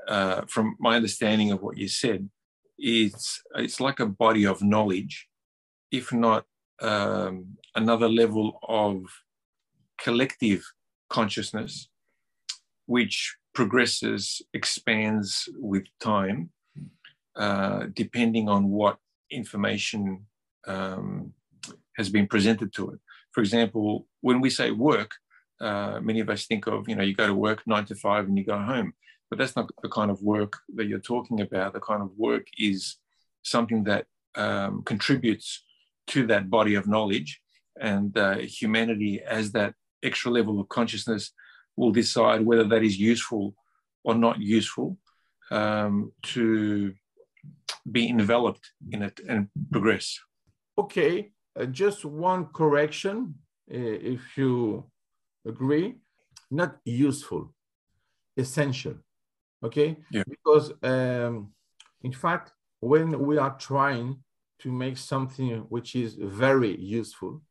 uh, 0.08 0.42
from 0.48 0.76
my 0.80 0.96
understanding 0.96 1.52
of 1.52 1.62
what 1.62 1.78
you 1.78 1.88
said, 1.88 2.30
it's, 2.80 3.42
it's 3.56 3.80
like 3.80 4.00
a 4.00 4.06
body 4.06 4.46
of 4.46 4.62
knowledge, 4.62 5.28
if 5.92 6.12
not 6.14 6.46
um, 6.82 7.58
another 7.76 8.10
level 8.10 8.60
of 8.68 9.04
collective 10.02 10.64
consciousness, 11.10 11.90
which 12.86 13.36
progresses, 13.54 14.42
expands 14.54 15.50
with 15.58 15.84
time, 16.00 16.50
uh, 17.36 17.86
depending 17.94 18.48
on 18.50 18.70
what 18.70 18.98
information 19.32 20.26
um, 20.68 21.34
has 21.98 22.10
been 22.10 22.28
presented 22.28 22.74
to 22.74 22.92
it. 22.92 23.00
For 23.32 23.42
example, 23.42 24.08
when 24.22 24.42
we 24.42 24.50
say 24.50 24.72
work, 24.72 25.12
uh, 25.62 26.00
many 26.02 26.20
of 26.22 26.30
us 26.30 26.46
think 26.46 26.68
of, 26.68 26.88
you 26.88 26.96
know, 26.96 27.04
you 27.04 27.14
go 27.14 27.28
to 27.28 27.34
work 27.34 27.62
nine 27.68 27.86
to 27.86 27.96
five 27.96 28.26
and 28.26 28.38
you 28.38 28.46
go 28.46 28.58
home. 28.58 28.94
But 29.30 29.38
that's 29.38 29.56
not 29.56 29.70
the 29.82 29.90
kind 29.90 30.12
of 30.12 30.22
work 30.22 30.58
that 30.76 30.88
you're 30.88 31.00
talking 31.00 31.42
about. 31.42 31.74
The 31.74 31.80
kind 31.80 32.02
of 32.02 32.12
work 32.18 32.48
is 32.58 32.98
something 33.44 33.84
that 33.84 34.06
um, 34.36 34.84
contributes 34.84 35.64
to 36.08 36.26
that 36.28 36.50
body 36.50 36.76
of 36.76 36.88
knowledge. 36.88 37.40
And 37.80 38.18
uh, 38.18 38.38
humanity, 38.40 39.22
as 39.22 39.52
that 39.52 39.76
extra 40.04 40.32
level 40.32 40.60
of 40.60 40.70
consciousness, 40.70 41.32
will 41.76 41.92
decide 41.92 42.46
whether 42.46 42.66
that 42.66 42.84
is 42.84 42.98
useful 42.98 43.56
or 44.04 44.16
not 44.16 44.40
useful 44.40 44.98
um, 45.52 46.12
to 46.24 46.94
be 47.92 48.10
enveloped 48.10 48.72
in 48.92 49.02
it 49.04 49.20
and 49.28 49.48
progress. 49.72 50.20
Okay, 50.78 51.32
uh, 51.60 51.66
just 51.66 52.06
one 52.06 52.46
correction, 52.48 53.36
uh, 53.72 53.78
if 54.14 54.38
you 54.38 54.86
agree, 55.46 55.96
not 56.50 56.78
useful. 56.86 57.54
essential. 58.40 58.96
Okay? 59.64 59.98
Yeah. 60.12 60.24
Because, 60.28 60.72
um, 60.84 61.52
in 62.02 62.14
fact, 62.14 62.54
when 62.80 63.20
we 63.20 63.38
are 63.38 63.58
trying 63.58 64.24
to 64.60 64.72
make 64.72 64.98
something 64.98 65.66
which 65.70 65.96
is 65.96 66.16
very 66.16 66.80
useful, 66.80 67.42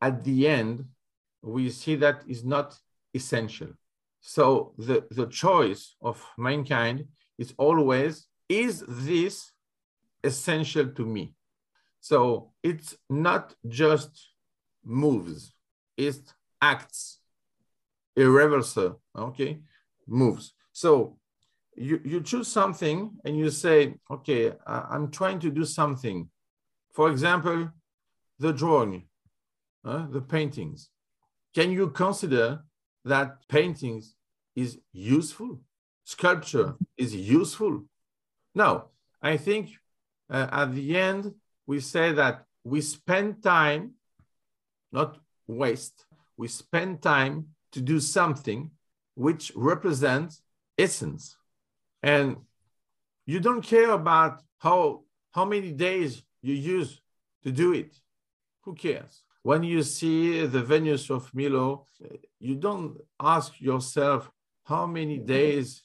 at 0.00 0.24
the 0.24 0.48
end, 0.48 0.84
we 1.42 1.70
see 1.70 1.96
that 1.96 2.22
is 2.26 2.44
not 2.44 2.76
essential. 3.12 3.68
So 4.20 4.72
the, 4.78 5.04
the 5.10 5.26
choice 5.26 5.96
of 6.00 6.24
mankind 6.38 7.06
is 7.38 7.54
always, 7.58 8.26
is 8.48 8.84
this 8.88 9.52
essential 10.22 10.88
to 10.88 11.04
me? 11.04 11.34
So 12.00 12.52
it's 12.62 12.96
not 13.08 13.54
just 13.66 14.30
moves, 14.84 15.54
it 15.96 16.16
acts, 16.60 17.18
irreversible, 18.16 19.00
okay, 19.16 19.60
moves. 20.06 20.54
So 20.74 21.16
you, 21.76 22.00
you 22.04 22.20
choose 22.20 22.48
something 22.48 23.12
and 23.24 23.38
you 23.38 23.48
say, 23.50 23.94
okay, 24.10 24.52
I'm 24.66 25.10
trying 25.10 25.38
to 25.40 25.50
do 25.50 25.64
something. 25.64 26.28
For 26.92 27.10
example, 27.10 27.70
the 28.40 28.52
drawing, 28.52 29.04
uh, 29.84 30.06
the 30.10 30.20
paintings. 30.20 30.90
Can 31.54 31.70
you 31.70 31.90
consider 31.90 32.64
that 33.04 33.48
paintings 33.48 34.16
is 34.56 34.78
useful? 34.92 35.60
Sculpture 36.02 36.74
is 36.96 37.14
useful? 37.14 37.84
No, 38.54 38.86
I 39.22 39.36
think 39.36 39.70
uh, 40.28 40.48
at 40.50 40.74
the 40.74 40.96
end, 40.96 41.34
we 41.66 41.78
say 41.78 42.12
that 42.12 42.46
we 42.64 42.80
spend 42.80 43.44
time, 43.44 43.92
not 44.90 45.18
waste, 45.46 46.04
we 46.36 46.48
spend 46.48 47.00
time 47.00 47.46
to 47.70 47.80
do 47.80 48.00
something 48.00 48.72
which 49.14 49.52
represents 49.54 50.42
essence. 50.78 51.36
And 52.02 52.36
you 53.26 53.40
don't 53.40 53.62
care 53.62 53.90
about 53.90 54.42
how, 54.58 55.02
how 55.32 55.44
many 55.44 55.72
days 55.72 56.22
you 56.42 56.54
use 56.54 57.00
to 57.42 57.50
do 57.50 57.72
it. 57.72 57.94
Who 58.62 58.74
cares? 58.74 59.22
When 59.42 59.62
you 59.62 59.82
see 59.82 60.46
the 60.46 60.62
Venus 60.62 61.10
of 61.10 61.30
Milo, 61.34 61.86
you 62.40 62.54
don't 62.54 62.96
ask 63.20 63.60
yourself 63.60 64.30
how 64.64 64.86
many 64.86 65.18
days 65.18 65.82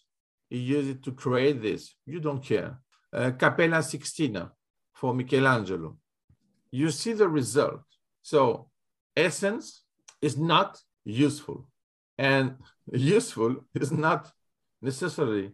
you 0.50 0.60
use 0.60 0.88
it 0.88 1.04
to 1.04 1.12
create 1.12 1.62
this. 1.62 1.94
You 2.06 2.20
don't 2.20 2.44
care. 2.44 2.80
Uh, 3.12 3.32
Cappella 3.32 3.80
Sixtina 3.80 4.52
for 4.94 5.14
Michelangelo. 5.14 5.98
You 6.72 6.90
see 6.92 7.14
the 7.14 7.28
result. 7.28 7.82
So 8.22 8.70
essence 9.16 9.84
is 10.22 10.38
not 10.38 10.80
useful 11.04 11.68
and 12.18 12.56
useful 12.92 13.66
is 13.74 13.92
not 13.92 14.32
necessarily 14.82 15.52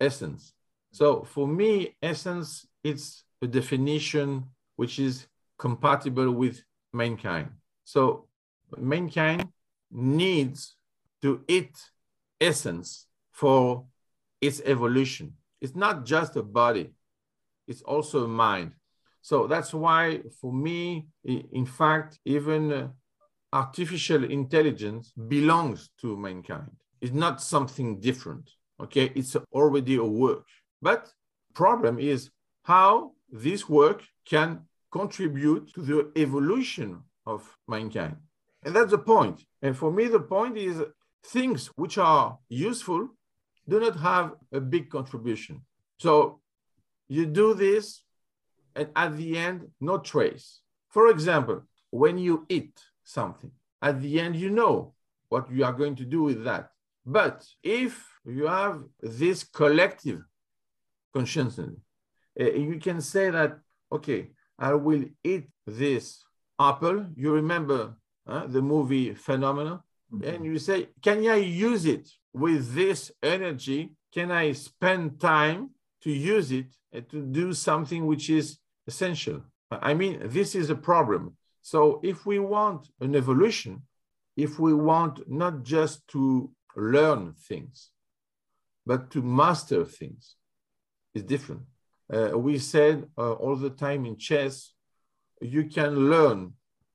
essence. 0.00 0.52
So 0.92 1.24
for 1.24 1.46
me, 1.46 1.96
essence 2.02 2.66
it's 2.82 3.24
a 3.42 3.46
definition 3.46 4.44
which 4.76 4.98
is 4.98 5.26
compatible 5.58 6.30
with 6.32 6.62
mankind. 6.92 7.50
So 7.84 8.28
mankind 8.76 9.48
needs 9.90 10.76
to 11.22 11.44
eat 11.48 11.76
essence 12.40 13.06
for 13.32 13.84
its 14.40 14.60
evolution. 14.64 15.34
It's 15.60 15.74
not 15.74 16.04
just 16.04 16.36
a 16.36 16.42
body, 16.42 16.92
it's 17.66 17.82
also 17.82 18.24
a 18.24 18.28
mind. 18.28 18.72
So 19.22 19.46
that's 19.46 19.74
why, 19.74 20.20
for 20.40 20.52
me, 20.52 21.08
in 21.24 21.66
fact, 21.66 22.20
even 22.24 22.90
artificial 23.52 24.24
intelligence 24.24 25.12
belongs 25.12 25.90
to 26.00 26.16
mankind. 26.16 26.70
It's 27.00 27.12
not 27.12 27.42
something 27.42 28.00
different. 28.00 28.50
Okay, 28.80 29.10
it's 29.14 29.36
already 29.52 29.96
a 29.96 30.04
work. 30.04 30.44
But 30.82 31.08
problem 31.54 31.98
is 31.98 32.30
how 32.64 33.12
this 33.30 33.68
work 33.68 34.02
can 34.24 34.60
contribute 34.90 35.72
to 35.74 35.82
the 35.82 36.12
evolution 36.16 37.02
of 37.26 37.56
mankind. 37.68 38.16
And 38.64 38.74
that's 38.74 38.90
the 38.90 38.98
point. 38.98 39.44
And 39.62 39.76
for 39.76 39.90
me, 39.90 40.06
the 40.06 40.20
point 40.20 40.56
is 40.56 40.82
things 41.24 41.68
which 41.76 41.98
are 41.98 42.38
useful 42.48 43.08
do 43.68 43.80
not 43.80 43.96
have 43.96 44.32
a 44.52 44.60
big 44.60 44.90
contribution. 44.90 45.62
So 45.98 46.40
you 47.08 47.26
do 47.26 47.54
this, 47.54 48.02
and 48.74 48.88
at 48.94 49.16
the 49.16 49.36
end, 49.38 49.68
no 49.80 49.98
trace. 49.98 50.60
For 50.90 51.08
example, 51.08 51.62
when 51.90 52.18
you 52.18 52.46
eat 52.48 52.78
something, 53.04 53.50
at 53.82 54.00
the 54.00 54.20
end, 54.20 54.36
you 54.36 54.50
know 54.50 54.94
what 55.28 55.50
you 55.50 55.64
are 55.64 55.72
going 55.72 55.96
to 55.96 56.04
do 56.04 56.22
with 56.22 56.44
that. 56.44 56.70
But 57.06 57.46
if 57.62 58.04
you 58.24 58.46
have 58.46 58.82
this 59.00 59.44
collective 59.44 60.22
consciousness, 61.14 61.76
eh, 62.38 62.56
you 62.56 62.78
can 62.80 63.00
say 63.00 63.30
that, 63.30 63.58
okay, 63.92 64.30
I 64.58 64.74
will 64.74 65.04
eat 65.22 65.48
this 65.66 66.24
apple. 66.58 67.06
You 67.14 67.32
remember 67.32 67.94
uh, 68.26 68.46
the 68.46 68.62
movie 68.62 69.14
Phenomena? 69.14 69.82
Mm-hmm. 70.12 70.28
And 70.28 70.44
you 70.44 70.58
say, 70.58 70.88
can 71.02 71.26
I 71.28 71.36
use 71.36 71.86
it 71.86 72.08
with 72.32 72.74
this 72.74 73.12
energy? 73.22 73.92
Can 74.12 74.30
I 74.30 74.52
spend 74.52 75.20
time 75.20 75.70
to 76.02 76.12
use 76.12 76.52
it 76.52 76.66
and 76.92 77.08
to 77.10 77.20
do 77.20 77.52
something 77.52 78.06
which 78.06 78.30
is 78.30 78.58
essential. 78.86 79.42
I 79.70 79.94
mean, 79.94 80.20
this 80.22 80.54
is 80.54 80.70
a 80.70 80.76
problem. 80.76 81.36
So 81.62 82.00
if 82.02 82.24
we 82.26 82.38
want 82.38 82.88
an 83.00 83.16
evolution, 83.16 83.82
if 84.36 84.58
we 84.58 84.72
want 84.72 85.28
not 85.28 85.64
just 85.64 86.06
to 86.08 86.50
learn 86.76 87.34
things, 87.48 87.90
but 88.84 89.10
to 89.10 89.22
master 89.22 89.84
things, 89.84 90.36
is 91.14 91.22
different. 91.22 91.62
Uh, 92.12 92.38
we 92.38 92.58
said 92.58 93.06
uh, 93.18 93.32
all 93.32 93.56
the 93.56 93.70
time 93.70 94.04
in 94.04 94.16
chess, 94.16 94.74
you 95.40 95.64
can 95.64 96.10
learn 96.10 96.52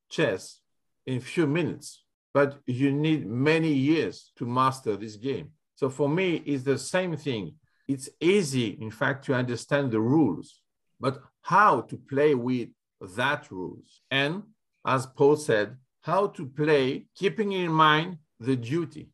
chess 0.10 0.60
in 1.06 1.20
few 1.20 1.48
minutes, 1.48 2.04
but 2.34 2.60
you 2.66 2.92
need 2.92 3.28
many 3.28 3.74
years 3.74 4.32
to 4.38 4.46
master 4.46 4.96
this 4.96 5.16
game. 5.16 5.50
So 5.76 5.90
for 5.90 6.08
me, 6.08 6.36
it's 6.46 6.64
the 6.64 6.78
same 6.78 7.18
thing 7.18 7.56
it's 7.88 8.10
easy, 8.22 8.78
in 8.80 8.90
fact, 8.90 9.26
to 9.26 9.34
understand 9.34 9.92
the 9.92 10.00
rules, 10.00 10.62
but 11.00 11.22
how 11.42 11.82
to 11.82 11.98
play 11.98 12.36
with 12.36 12.70
that 13.18 13.52
rules. 13.52 14.02
And 14.10 14.44
as 14.86 15.06
Paul 15.06 15.36
said, 15.36 15.76
how 16.02 16.28
to 16.28 16.46
play, 16.46 17.08
keeping 17.16 17.52
in 17.52 17.72
mind 17.72 18.18
the 18.40 18.56
duty, 18.56 19.10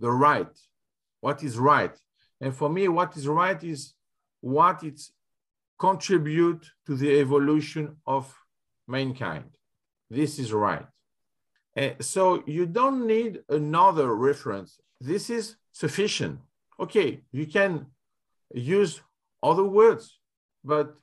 the 0.00 0.10
right, 0.10 0.54
what 1.20 1.42
is 1.42 1.58
right. 1.58 1.96
And 2.40 2.54
for 2.54 2.68
me, 2.68 2.88
what 2.88 3.16
is 3.16 3.26
right 3.26 3.62
is 3.62 3.94
what 4.40 4.82
it 4.84 5.00
contribute 5.78 6.64
to 6.86 6.96
the 6.96 7.20
evolution 7.20 7.96
of 8.06 8.34
mankind. 8.86 9.56
This 10.10 10.38
is 10.38 10.52
right. 10.52 10.86
Uh, 11.76 11.90
so 12.00 12.42
you 12.46 12.66
don't 12.66 13.06
need 13.06 13.40
another 13.48 14.14
reference. 14.14 14.80
This 15.00 15.28
is 15.28 15.56
sufficient 15.72 16.40
okay, 16.78 17.22
you 17.32 17.46
can 17.46 17.86
use 18.54 19.00
other 19.42 19.64
words, 19.64 20.18
but 20.64 20.94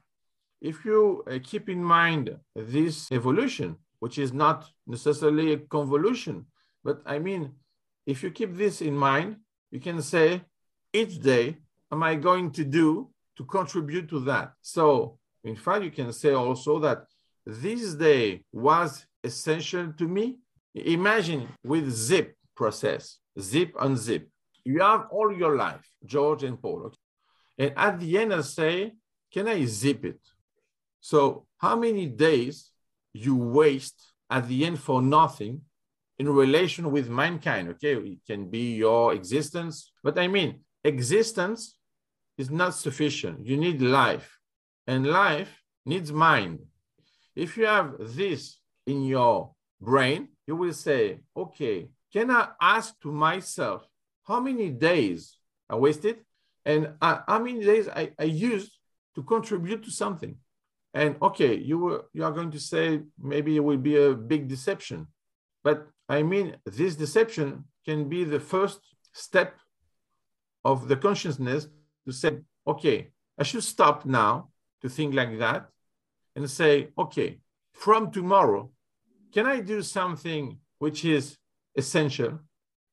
if 0.62 0.86
you 0.86 1.24
uh, 1.30 1.40
keep 1.44 1.70
in 1.70 1.84
mind 1.84 2.38
this 2.56 3.12
evolution, 3.12 3.76
which 4.00 4.18
is 4.18 4.34
not 4.34 4.66
necessarily 4.88 5.54
a 5.54 5.58
convolution, 5.58 6.46
but 6.84 7.02
I 7.06 7.20
mean, 7.20 7.54
if 8.06 8.24
you 8.24 8.32
keep 8.32 8.56
this 8.56 8.82
in 8.82 8.96
mind, 8.96 9.38
you 9.72 9.80
can 9.80 10.02
say, 10.02 10.42
each 10.92 11.20
day, 11.20 11.58
am 11.92 12.04
I 12.04 12.16
going 12.16 12.52
to 12.52 12.64
do 12.64 13.10
to 13.38 13.46
contribute 13.46 14.10
to 14.10 14.20
that? 14.22 14.54
So, 14.62 15.18
in 15.44 15.56
fact, 15.56 15.84
you 15.84 15.92
can 15.92 16.14
say 16.14 16.34
also 16.34 16.80
that 16.80 17.06
this 17.46 17.96
day 17.96 18.44
was 18.52 19.06
essential 19.24 19.94
to 19.98 20.08
me. 20.08 20.40
Imagine 20.76 21.50
with 21.64 21.90
zip 21.92 22.36
process, 22.56 23.18
zip 23.40 23.74
unzip 23.76 24.26
you 24.64 24.80
have 24.80 25.08
all 25.12 25.32
your 25.36 25.56
life, 25.56 25.88
George 26.06 26.44
and 26.44 26.62
Paul. 26.62 26.84
Okay? 26.86 26.98
And 27.58 27.74
at 27.78 28.00
the 28.00 28.18
end, 28.18 28.34
I 28.34 28.42
say, 28.42 28.94
can 29.32 29.48
I 29.48 29.66
zip 29.66 30.06
it? 30.06 30.20
So 31.02 31.46
how 31.58 31.76
many 31.76 32.08
days 32.08 32.72
you 33.14 33.36
waste 33.36 34.14
at 34.30 34.48
the 34.48 34.66
end 34.66 34.80
for 34.80 35.02
nothing 35.02 35.62
in 36.20 36.30
relation 36.30 36.92
with 36.92 37.10
mankind? 37.10 37.70
Okay, 37.70 37.96
it 37.96 38.20
can 38.26 38.50
be 38.50 38.76
your 38.76 39.14
existence, 39.14 39.92
but 40.04 40.18
I 40.18 40.28
mean, 40.28 40.62
existence 40.84 41.76
is 42.38 42.50
not 42.50 42.76
sufficient. 42.76 43.46
You 43.46 43.58
need 43.58 43.82
life, 43.82 44.38
and 44.88 45.08
life 45.08 45.62
needs 45.86 46.12
mind. 46.12 46.60
If 47.36 47.58
you 47.58 47.66
have 47.66 47.96
this 48.00 48.60
in 48.86 49.04
your 49.06 49.52
brain, 49.82 50.30
you 50.48 50.56
will 50.56 50.74
say, 50.74 51.20
okay, 51.36 51.90
can 52.12 52.30
I 52.30 52.50
ask 52.62 53.00
to 53.02 53.12
myself 53.12 53.88
how 54.24 54.40
many 54.40 54.70
days 54.70 55.38
I 55.70 55.76
wasted 55.76 56.18
and 56.66 56.94
uh, 57.02 57.20
how 57.28 57.40
many 57.40 57.64
days 57.64 57.90
I, 57.90 58.12
I 58.18 58.26
used 58.26 58.72
to 59.16 59.24
contribute 59.24 59.84
to 59.84 59.92
something. 59.92 60.38
And 60.94 61.16
okay, 61.22 61.56
you 61.56 61.80
were 61.80 62.06
you 62.14 62.24
are 62.24 62.32
going 62.32 62.52
to 62.52 62.60
say 62.60 63.02
maybe 63.20 63.56
it 63.56 63.64
will 63.64 63.78
be 63.78 63.98
a 63.98 64.14
big 64.14 64.48
deception, 64.48 65.08
but 65.64 65.88
I 66.14 66.24
mean 66.24 66.56
this 66.66 66.96
deception 66.96 67.66
can 67.86 68.08
be 68.08 68.24
the 68.24 68.40
first 68.40 68.80
step 69.14 69.56
of 70.64 70.88
the 70.88 70.96
consciousness 70.96 71.68
to 72.06 72.12
say, 72.12 72.40
okay, 72.68 73.10
I 73.38 73.44
should 73.44 73.64
stop 73.64 74.06
now 74.06 74.50
to 74.82 74.90
think 74.90 75.14
like 75.14 75.38
that 75.40 75.70
and 76.36 76.50
say, 76.50 76.90
okay, 76.98 77.40
from 77.74 78.12
tomorrow, 78.12 78.70
can 79.34 79.46
I 79.48 79.60
do 79.62 79.82
something 79.82 80.60
which 80.80 81.04
is 81.06 81.38
essential? 81.76 82.40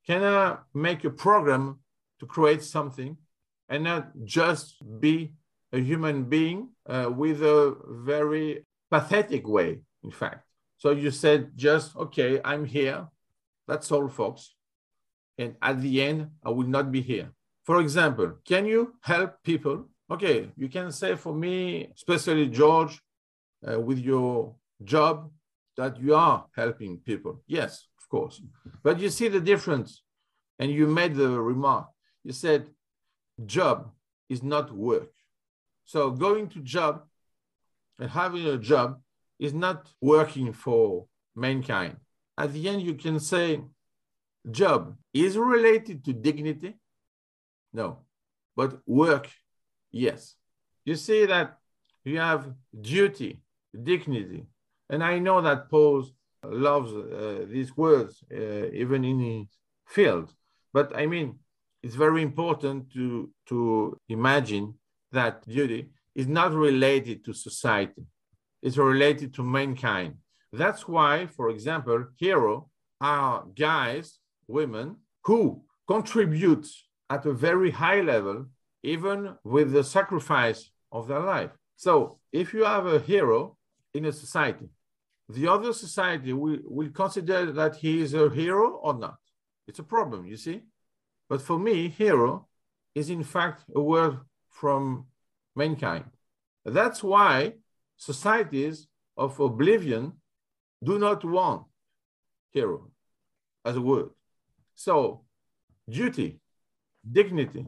Can 0.07 0.23
I 0.25 0.59
make 0.73 1.05
a 1.05 1.11
program 1.11 1.81
to 2.21 2.27
create 2.27 2.63
something 2.63 3.17
and 3.69 3.85
not 3.85 4.13
just 4.25 4.83
be 5.01 5.33
a 5.73 5.79
human 5.79 6.25
being 6.25 6.71
uh, 6.87 7.11
with 7.15 7.43
a 7.43 7.77
very 7.87 8.67
pathetic 8.91 9.47
way, 9.47 9.81
in 10.03 10.11
fact? 10.11 10.50
So 10.81 10.93
you 10.93 11.11
said 11.11 11.53
just, 11.57 11.95
okay, 11.95 12.41
I'm 12.43 12.65
here. 12.65 13.07
That's 13.69 13.93
all, 13.93 14.09
folks. 14.09 14.55
And 15.37 15.55
at 15.61 15.83
the 15.83 16.03
end, 16.03 16.31
I 16.43 16.49
will 16.49 16.67
not 16.67 16.91
be 16.91 17.03
here. 17.03 17.29
For 17.65 17.83
example, 17.83 18.39
can 18.47 18.65
you 18.65 18.95
help 19.03 19.43
people? 19.43 19.91
Okay, 20.11 20.51
you 20.57 20.71
can 20.71 20.91
say 20.91 21.17
for 21.17 21.35
me, 21.35 21.91
especially 21.95 22.47
George, 22.49 22.99
uh, 23.69 23.79
with 23.79 23.99
your 23.99 24.55
job, 24.83 25.31
that 25.77 26.01
you 26.01 26.15
are 26.15 26.47
helping 26.57 26.97
people. 26.97 27.43
Yes, 27.47 27.87
of 27.99 28.09
course. 28.09 28.41
But 28.83 29.01
you 29.01 29.11
see 29.11 29.29
the 29.29 29.41
difference. 29.41 30.03
And 30.59 30.71
you 30.71 30.87
made 30.87 31.15
the 31.15 31.29
remark. 31.29 31.89
You 32.25 32.33
said, 32.33 32.71
job 33.45 33.91
is 34.31 34.43
not 34.43 34.73
work. 34.73 35.13
So 35.85 36.11
going 36.11 36.49
to 36.49 36.61
job 36.61 37.03
and 37.99 38.11
having 38.11 38.47
a 38.47 38.57
job 38.57 39.01
is 39.41 39.55
not 39.55 39.89
working 40.01 40.53
for 40.53 41.07
mankind. 41.35 41.97
At 42.37 42.53
the 42.53 42.69
end, 42.69 42.83
you 42.83 42.95
can 42.95 43.19
say 43.19 43.63
job 44.51 44.95
is 45.15 45.37
related 45.37 46.05
to 46.05 46.13
dignity. 46.13 46.75
No, 47.73 48.01
but 48.55 48.79
work, 48.87 49.29
yes. 49.91 50.37
You 50.85 50.95
see 50.95 51.25
that 51.27 51.59
you 52.05 52.19
have 52.19 52.53
duty, 52.81 53.41
dignity. 53.93 54.45
And 54.91 55.03
I 55.03 55.19
know 55.19 55.41
that 55.41 55.71
Paul 55.71 56.05
loves 56.45 56.93
uh, 56.93 57.47
these 57.49 57.77
words, 57.77 58.23
uh, 58.33 58.67
even 58.73 59.05
in 59.05 59.19
his 59.21 59.47
field. 59.87 60.35
But 60.73 60.95
I 60.95 61.07
mean, 61.07 61.39
it's 61.83 61.95
very 61.95 62.23
important 62.23 62.93
to, 62.93 63.31
to 63.47 63.97
imagine 64.09 64.75
that 65.13 65.47
duty 65.47 65.89
is 66.15 66.27
not 66.27 66.53
related 66.53 67.25
to 67.25 67.33
society 67.33 68.05
is 68.63 68.79
related 68.79 69.35
to 69.35 69.43
mankind. 69.43 70.15
That's 70.53 70.87
why, 70.89 71.27
for 71.27 71.51
example, 71.51 72.07
hero 72.17 72.69
are 73.01 73.45
guys, 73.57 74.19
women 74.47 74.97
who 75.25 75.63
contribute 75.87 76.67
at 77.09 77.27
a 77.27 77.33
very 77.33 77.71
high 77.71 78.01
level, 78.01 78.47
even 78.83 79.37
with 79.45 79.73
the 79.73 79.85
sacrifice 79.85 80.71
of 80.93 81.09
their 81.09 81.21
life. 81.21 81.51
So 81.77 82.19
if 82.33 82.53
you 82.53 82.65
have 82.65 82.87
a 82.87 82.99
hero 82.99 83.57
in 83.95 84.05
a 84.05 84.13
society, 84.13 84.69
the 85.29 85.47
other 85.49 85.73
society 85.73 86.33
will, 86.33 86.59
will 86.65 86.91
consider 86.91 87.53
that 87.53 87.77
he 87.77 88.03
is 88.03 88.15
a 88.15 88.29
hero 88.29 88.71
or 88.83 88.95
not. 88.95 89.19
It's 89.67 89.79
a 89.79 89.85
problem, 89.85 90.27
you 90.27 90.37
see. 90.37 90.63
But 91.29 91.41
for 91.41 91.59
me, 91.59 91.89
hero 91.89 92.49
is 92.95 93.09
in 93.09 93.23
fact 93.23 93.65
a 93.75 93.81
word 93.81 94.19
from 94.49 95.07
mankind. 95.55 96.05
That's 96.65 97.03
why 97.03 97.55
societies 98.01 98.89
of 99.17 99.39
oblivion 99.39 100.13
do 100.83 100.99
not 100.99 101.23
want 101.23 101.65
hero 102.51 102.91
as 103.65 103.77
a 103.77 103.81
word. 103.81 104.11
So, 104.75 105.25
duty, 105.89 106.41
dignity, 107.19 107.67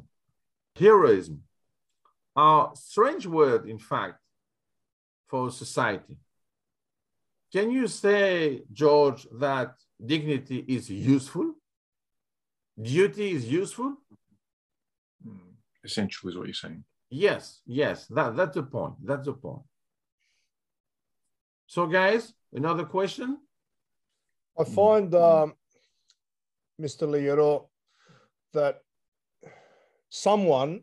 heroism 0.75 1.43
are 2.35 2.73
strange 2.75 3.27
words, 3.27 3.69
in 3.69 3.79
fact, 3.79 4.19
for 5.29 5.51
society. 5.51 6.17
Can 7.53 7.71
you 7.71 7.87
say, 7.87 8.63
George, 8.73 9.27
that 9.39 9.75
dignity 10.13 10.65
is 10.67 10.89
useful? 10.89 11.53
Duty 12.81 13.33
is 13.33 13.45
useful? 13.45 13.97
Essential 15.85 16.31
is 16.31 16.39
what 16.39 16.47
you're 16.47 16.55
saying. 16.55 16.83
Yes, 17.11 17.61
yes, 17.67 18.07
that, 18.07 18.35
that's 18.35 18.55
the 18.55 18.63
point. 18.63 18.95
That's 19.05 19.27
the 19.27 19.35
point. 19.35 19.61
So, 21.73 21.87
guys, 21.87 22.35
another 22.53 22.85
question? 22.85 23.39
I 24.61 24.65
find, 24.65 25.15
um, 25.15 25.55
Mr. 26.79 27.09
Liero, 27.09 27.69
that 28.53 28.81
someone, 30.11 30.83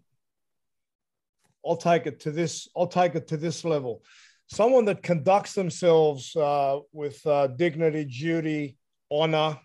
I'll 1.63 1.78
take 1.78 2.08
it 2.08 2.21
to 2.21 2.32
this, 2.32 2.67
I'll 2.75 2.88
take 2.88 3.13
it 3.13 3.28
to 3.28 3.38
this 3.38 3.63
level. 3.63 4.02
Someone 4.47 4.86
that 4.86 5.04
conducts 5.04 5.54
themselves 5.54 6.36
uh, 6.36 6.80
with 6.91 7.23
uh, 7.28 7.45
dignity, 7.45 8.06
duty, 8.06 8.75
honor. 9.12 9.60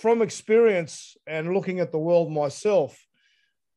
From 0.00 0.22
experience 0.22 1.14
and 1.26 1.52
looking 1.52 1.78
at 1.80 1.92
the 1.92 1.98
world 1.98 2.32
myself, 2.32 2.98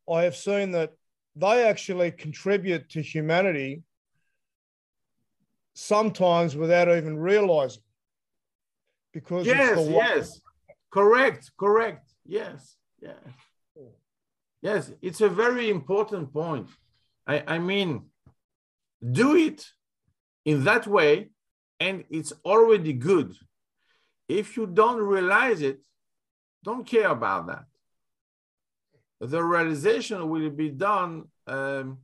I 0.09 0.23
have 0.23 0.37
seen 0.37 0.71
that 0.71 0.93
they 1.35 1.67
actually 1.67 2.11
contribute 2.11 2.87
to 2.91 3.01
humanity 3.01 3.83
sometimes 5.73 6.55
without 6.55 6.89
even 6.89 7.17
realizing. 7.17 7.83
Because 9.13 9.45
yes, 9.45 9.87
yes, 9.89 10.41
correct, 10.91 11.51
correct, 11.57 12.09
yes, 12.25 12.75
yeah, 13.01 13.11
yes. 14.61 14.91
It's 15.01 15.21
a 15.21 15.29
very 15.29 15.69
important 15.69 16.31
point. 16.31 16.69
I, 17.27 17.43
I 17.45 17.59
mean, 17.59 18.05
do 19.11 19.35
it 19.35 19.65
in 20.45 20.63
that 20.63 20.87
way, 20.87 21.29
and 21.79 22.05
it's 22.09 22.33
already 22.45 22.93
good. 22.93 23.35
If 24.29 24.55
you 24.55 24.65
don't 24.65 25.01
realize 25.01 25.61
it, 25.61 25.85
don't 26.63 26.85
care 26.85 27.09
about 27.09 27.47
that. 27.47 27.65
The 29.19 29.43
realization 29.43 30.29
will 30.29 30.49
be 30.49 30.69
done 30.69 31.25
um, 31.47 31.99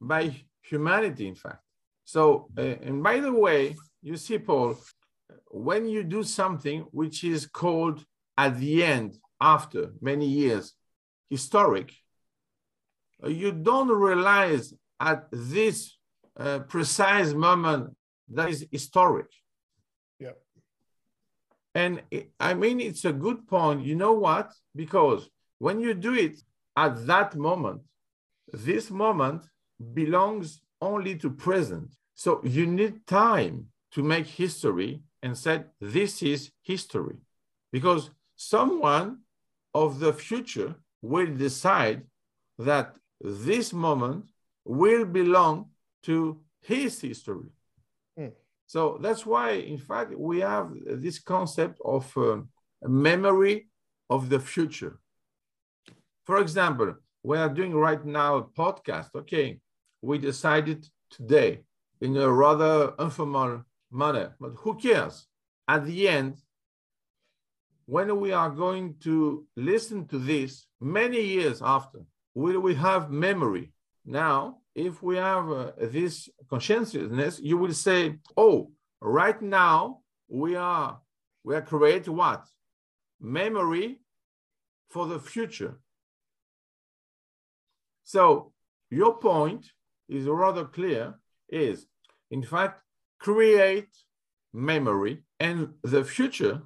by 0.00 0.34
humanity, 0.62 1.28
in 1.28 1.34
fact. 1.34 1.62
So, 2.12 2.48
uh, 2.58 2.74
and 2.86 3.04
by 3.04 3.20
the 3.20 3.32
way, 3.32 3.76
you 4.02 4.16
see, 4.16 4.38
Paul, 4.38 4.76
when 5.52 5.86
you 5.86 6.02
do 6.02 6.24
something 6.24 6.80
which 6.90 7.22
is 7.22 7.46
called 7.46 8.04
at 8.36 8.58
the 8.58 8.82
end, 8.82 9.16
after 9.40 9.92
many 10.00 10.26
years, 10.26 10.74
historic, 11.28 11.92
you 13.24 13.52
don't 13.52 13.92
realize 14.08 14.74
at 14.98 15.28
this 15.30 15.98
uh, 16.36 16.58
precise 16.74 17.32
moment 17.32 17.94
that 18.28 18.48
is 18.48 18.66
historic. 18.72 19.30
Yeah. 20.18 20.36
And 21.76 22.02
it, 22.10 22.32
I 22.40 22.54
mean, 22.54 22.80
it's 22.80 23.04
a 23.04 23.12
good 23.12 23.46
point. 23.46 23.86
You 23.86 23.94
know 23.94 24.14
what? 24.14 24.50
Because 24.74 25.30
when 25.58 25.78
you 25.78 25.94
do 25.94 26.14
it 26.14 26.40
at 26.76 27.06
that 27.06 27.36
moment, 27.36 27.82
this 28.52 28.90
moment 28.90 29.46
belongs 29.94 30.60
only 30.80 31.14
to 31.18 31.30
present. 31.30 31.94
So 32.20 32.42
you 32.44 32.66
need 32.66 33.06
time 33.06 33.68
to 33.92 34.02
make 34.02 34.26
history 34.26 35.00
and 35.22 35.34
said, 35.34 35.70
this 35.80 36.22
is 36.22 36.50
history. 36.60 37.16
Because 37.72 38.10
someone 38.36 39.20
of 39.72 40.00
the 40.00 40.12
future 40.12 40.74
will 41.00 41.34
decide 41.34 42.02
that 42.58 42.94
this 43.22 43.72
moment 43.72 44.26
will 44.66 45.06
belong 45.06 45.70
to 46.02 46.42
his 46.60 47.00
history. 47.00 47.48
Mm. 48.18 48.32
So 48.66 48.98
that's 49.00 49.24
why, 49.24 49.52
in 49.52 49.78
fact, 49.78 50.12
we 50.14 50.40
have 50.40 50.68
this 50.84 51.18
concept 51.20 51.78
of 51.82 52.04
uh, 52.18 52.42
memory 52.82 53.70
of 54.10 54.28
the 54.28 54.40
future. 54.40 55.00
For 56.26 56.36
example, 56.36 56.96
we 57.22 57.38
are 57.38 57.48
doing 57.48 57.74
right 57.74 58.04
now 58.04 58.36
a 58.36 58.42
podcast. 58.42 59.08
Okay, 59.14 59.58
we 60.02 60.18
decided 60.18 60.86
today 61.08 61.62
in 62.00 62.16
a 62.16 62.30
rather 62.30 62.94
informal 62.98 63.64
manner. 63.90 64.34
But 64.40 64.52
who 64.56 64.76
cares? 64.76 65.26
At 65.68 65.84
the 65.86 66.08
end, 66.08 66.36
when 67.86 68.20
we 68.20 68.32
are 68.32 68.50
going 68.50 68.96
to 69.00 69.46
listen 69.56 70.06
to 70.08 70.18
this 70.18 70.66
many 70.80 71.20
years 71.20 71.60
after, 71.62 72.00
will 72.34 72.60
we 72.60 72.74
have 72.74 73.10
memory? 73.10 73.72
Now, 74.04 74.58
if 74.74 75.02
we 75.02 75.16
have 75.16 75.50
uh, 75.50 75.72
this 75.78 76.28
conscientiousness, 76.48 77.40
you 77.40 77.58
will 77.58 77.74
say, 77.74 78.16
oh, 78.36 78.70
right 79.00 79.40
now 79.40 79.98
we 80.28 80.56
are 80.56 81.00
we 81.42 81.54
are 81.56 81.62
create 81.62 82.08
what? 82.08 82.46
Memory 83.20 84.00
for 84.88 85.06
the 85.06 85.18
future. 85.18 85.80
So 88.04 88.52
your 88.90 89.18
point 89.18 89.70
is 90.08 90.26
rather 90.26 90.64
clear 90.64 91.14
is 91.50 91.86
in 92.30 92.42
fact, 92.42 92.82
create 93.18 93.88
memory, 94.52 95.22
and 95.38 95.74
the 95.82 96.04
future 96.04 96.62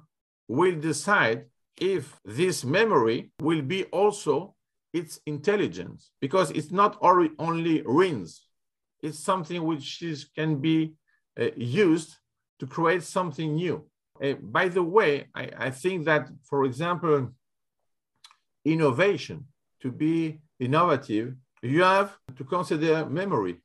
will 0.47 0.75
decide 0.75 1.45
if 1.77 2.19
this 2.23 2.63
memory 2.63 3.31
will 3.41 3.61
be 3.61 3.85
also 3.85 4.55
its 4.93 5.19
intelligence, 5.25 6.11
because 6.21 6.51
it's 6.51 6.71
not 6.71 6.97
only 7.01 7.81
rings, 7.85 8.43
it's 9.01 9.19
something 9.19 9.63
which 9.63 10.01
is, 10.01 10.25
can 10.35 10.61
be 10.61 10.93
uh, 11.39 11.47
used 11.57 12.15
to 12.59 12.65
create 12.65 13.03
something 13.03 13.55
new. 13.55 13.85
Uh, 14.23 14.33
by 14.41 14.69
the 14.69 14.81
way, 14.81 15.27
I, 15.35 15.49
I 15.57 15.69
think 15.71 16.05
that, 16.05 16.29
for 16.43 16.63
example, 16.63 17.31
innovation, 18.63 19.45
to 19.81 19.91
be 19.91 20.39
innovative, 20.59 21.35
you 21.61 21.83
have 21.83 22.17
to 22.37 22.43
consider 22.45 23.05
memory. 23.05 23.61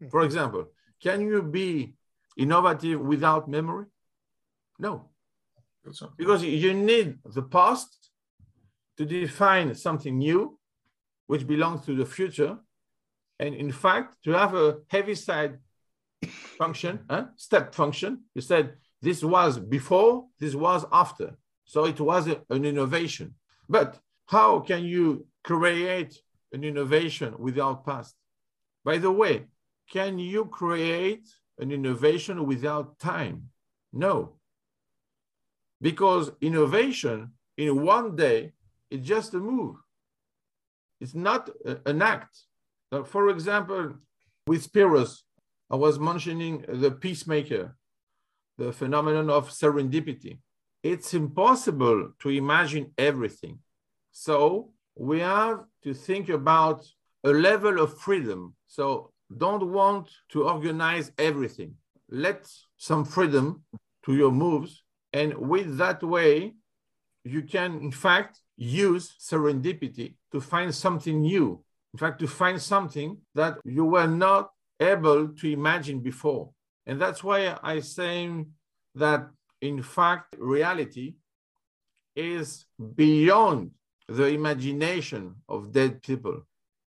Hmm. 0.00 0.08
For 0.08 0.22
example, 0.22 0.66
can 1.02 1.20
you 1.20 1.42
be 1.42 1.94
innovative 2.36 3.00
without 3.00 3.48
memory? 3.48 3.86
No. 4.78 5.10
Because 6.16 6.42
you 6.42 6.74
need 6.74 7.18
the 7.24 7.42
past 7.42 8.10
to 8.96 9.04
define 9.04 9.74
something 9.74 10.18
new, 10.18 10.58
which 11.26 11.46
belongs 11.46 11.84
to 11.86 11.94
the 11.94 12.04
future. 12.04 12.58
And 13.38 13.54
in 13.54 13.72
fact, 13.72 14.16
to 14.24 14.32
have 14.32 14.54
a 14.54 14.78
Heaviside 14.88 15.58
function, 16.58 17.00
step 17.36 17.74
function, 17.74 18.24
you 18.34 18.42
said 18.42 18.74
this 19.00 19.24
was 19.24 19.58
before, 19.58 20.26
this 20.38 20.54
was 20.54 20.84
after. 20.92 21.38
So 21.64 21.86
it 21.86 22.00
was 22.00 22.28
a, 22.28 22.42
an 22.50 22.64
innovation. 22.64 23.34
But 23.68 23.98
how 24.26 24.60
can 24.60 24.84
you 24.84 25.26
create 25.44 26.20
an 26.52 26.64
innovation 26.64 27.34
without 27.38 27.86
past? 27.86 28.14
By 28.84 28.98
the 28.98 29.10
way, 29.10 29.46
can 29.90 30.18
you 30.18 30.46
create 30.46 31.28
an 31.58 31.70
innovation 31.72 32.46
without 32.46 32.98
time? 32.98 33.50
No. 33.92 34.36
Because 35.80 36.30
innovation 36.40 37.32
in 37.56 37.82
one 37.82 38.16
day 38.16 38.52
is 38.90 39.06
just 39.06 39.34
a 39.34 39.38
move. 39.38 39.76
It's 41.00 41.14
not 41.14 41.50
a, 41.66 41.78
an 41.86 42.02
act. 42.02 42.38
So 42.92 43.04
for 43.04 43.28
example, 43.30 43.94
with 44.46 44.70
Spiros, 44.70 45.22
I 45.70 45.76
was 45.76 45.98
mentioning 45.98 46.64
the 46.68 46.90
peacemaker, 46.90 47.76
the 48.58 48.72
phenomenon 48.72 49.30
of 49.30 49.50
serendipity. 49.50 50.38
It's 50.82 51.14
impossible 51.14 52.12
to 52.20 52.28
imagine 52.28 52.92
everything. 52.96 53.58
So 54.12 54.72
we 54.96 55.20
have 55.20 55.64
to 55.84 55.94
think 55.94 56.28
about 56.28 56.86
a 57.24 57.30
level 57.30 57.80
of 57.80 57.98
freedom. 57.98 58.54
So 58.66 59.12
don't 59.36 59.70
want 59.70 60.10
to 60.30 60.48
organize 60.48 61.12
everything. 61.18 61.74
Let 62.08 62.50
some 62.76 63.04
freedom 63.04 63.62
to 64.04 64.14
your 64.14 64.32
moves. 64.32 64.82
And 65.12 65.34
with 65.36 65.76
that 65.78 66.02
way, 66.02 66.54
you 67.24 67.42
can, 67.42 67.80
in 67.80 67.92
fact, 67.92 68.40
use 68.56 69.14
serendipity 69.20 70.14
to 70.32 70.40
find 70.40 70.74
something 70.74 71.20
new. 71.20 71.62
In 71.92 71.98
fact, 71.98 72.20
to 72.20 72.26
find 72.26 72.60
something 72.60 73.18
that 73.34 73.58
you 73.64 73.84
were 73.84 74.06
not 74.06 74.50
able 74.78 75.28
to 75.28 75.52
imagine 75.52 76.00
before. 76.00 76.50
And 76.86 77.00
that's 77.00 77.22
why 77.22 77.56
I 77.62 77.80
say 77.80 78.44
that, 78.94 79.28
in 79.60 79.82
fact, 79.82 80.36
reality 80.38 81.14
is 82.16 82.64
beyond 82.94 83.72
the 84.08 84.26
imagination 84.26 85.36
of 85.48 85.72
dead 85.72 86.02
people. 86.02 86.42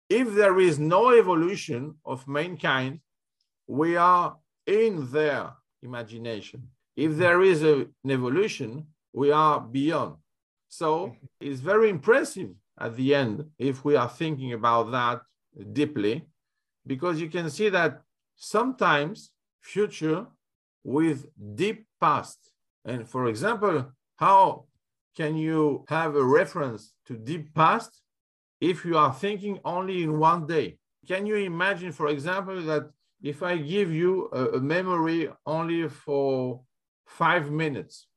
If 0.09 0.33
there 0.33 0.59
is 0.59 0.77
no 0.79 1.11
evolution 1.11 1.95
of 2.05 2.27
mankind, 2.27 2.99
we 3.67 3.95
are 3.95 4.37
in 4.67 5.11
their 5.11 5.51
imagination. 5.81 6.67
If 6.95 7.17
there 7.17 7.41
is 7.41 7.63
a, 7.63 7.87
an 8.03 8.11
evolution, 8.11 8.87
we 9.13 9.31
are 9.31 9.59
beyond. 9.59 10.15
So 10.67 11.15
it's 11.39 11.61
very 11.61 11.89
impressive 11.89 12.49
at 12.79 12.95
the 12.95 13.15
end 13.15 13.45
if 13.57 13.85
we 13.85 13.95
are 13.95 14.09
thinking 14.09 14.53
about 14.53 14.91
that 14.91 15.21
deeply, 15.71 16.25
because 16.85 17.19
you 17.19 17.29
can 17.29 17.49
see 17.49 17.69
that 17.69 18.01
sometimes 18.35 19.31
future 19.61 20.27
with 20.83 21.25
deep 21.55 21.87
past. 21.99 22.37
And 22.83 23.07
for 23.07 23.27
example, 23.27 23.91
how 24.17 24.65
can 25.15 25.35
you 25.37 25.85
have 25.87 26.15
a 26.15 26.23
reference 26.23 26.93
to 27.07 27.15
deep 27.15 27.53
past 27.55 28.01
if 28.59 28.85
you 28.85 28.97
are 28.97 29.13
thinking 29.13 29.59
only 29.65 30.03
in 30.03 30.19
one 30.19 30.47
day? 30.47 30.77
Can 31.07 31.25
you 31.25 31.35
imagine, 31.35 31.91
for 31.91 32.07
example, 32.07 32.61
that 32.63 32.89
if 33.21 33.43
I 33.43 33.57
give 33.57 33.91
you 33.91 34.29
a, 34.31 34.57
a 34.57 34.59
memory 34.59 35.29
only 35.45 35.87
for 35.87 36.61
five 37.05 37.51
minutes, 37.51 38.07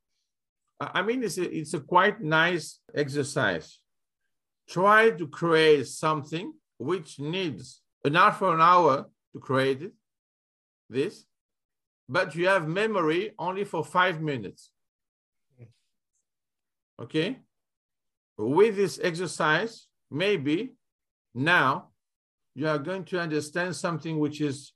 I 0.81 1.03
mean, 1.03 1.24
it's 1.24 1.38
a, 1.38 1.51
it's 1.51 1.74
a 1.74 1.81
quite 1.81 2.20
nice 2.20 2.81
exercise. 2.94 3.79
Try 4.68 5.11
to 5.11 5.27
create 5.27 5.87
something 5.88 6.53
which 6.79 7.18
needs 7.18 7.83
an 8.05 8.14
half 8.14 8.42
an 8.42 8.61
hour 8.61 9.07
to 9.33 9.40
create 9.40 9.83
it, 9.83 9.92
this, 10.88 11.24
but 12.09 12.35
you 12.35 12.46
have 12.46 12.68
memory 12.68 13.33
only 13.38 13.64
for 13.64 13.85
five 13.85 14.20
minutes. 14.20 14.70
Hmm. 15.59 17.03
Okay? 17.03 17.38
With 18.37 18.77
this 18.77 19.01
exercise, 19.03 19.88
maybe 20.11 20.73
now 21.35 21.88
you 22.55 22.66
are 22.68 22.79
going 22.79 23.05
to 23.05 23.21
understand 23.21 23.75
something 23.77 24.18
which 24.18 24.40
is 24.40 24.73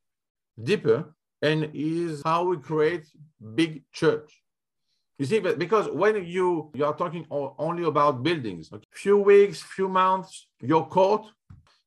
deeper 0.62 1.14
and 1.40 1.70
is 1.74 2.22
how 2.24 2.44
we 2.44 2.56
create 2.56 3.06
big 3.54 3.82
church. 3.92 4.42
You 5.18 5.26
see, 5.26 5.40
but 5.40 5.58
because 5.58 5.88
when 5.90 6.24
you 6.24 6.70
you 6.74 6.84
are 6.84 6.96
talking 6.96 7.26
only 7.30 7.84
about 7.84 8.22
buildings, 8.22 8.70
okay? 8.72 8.86
few 8.92 9.18
weeks, 9.18 9.62
few 9.62 9.88
months, 9.88 10.48
your 10.60 10.86
court, 10.86 11.26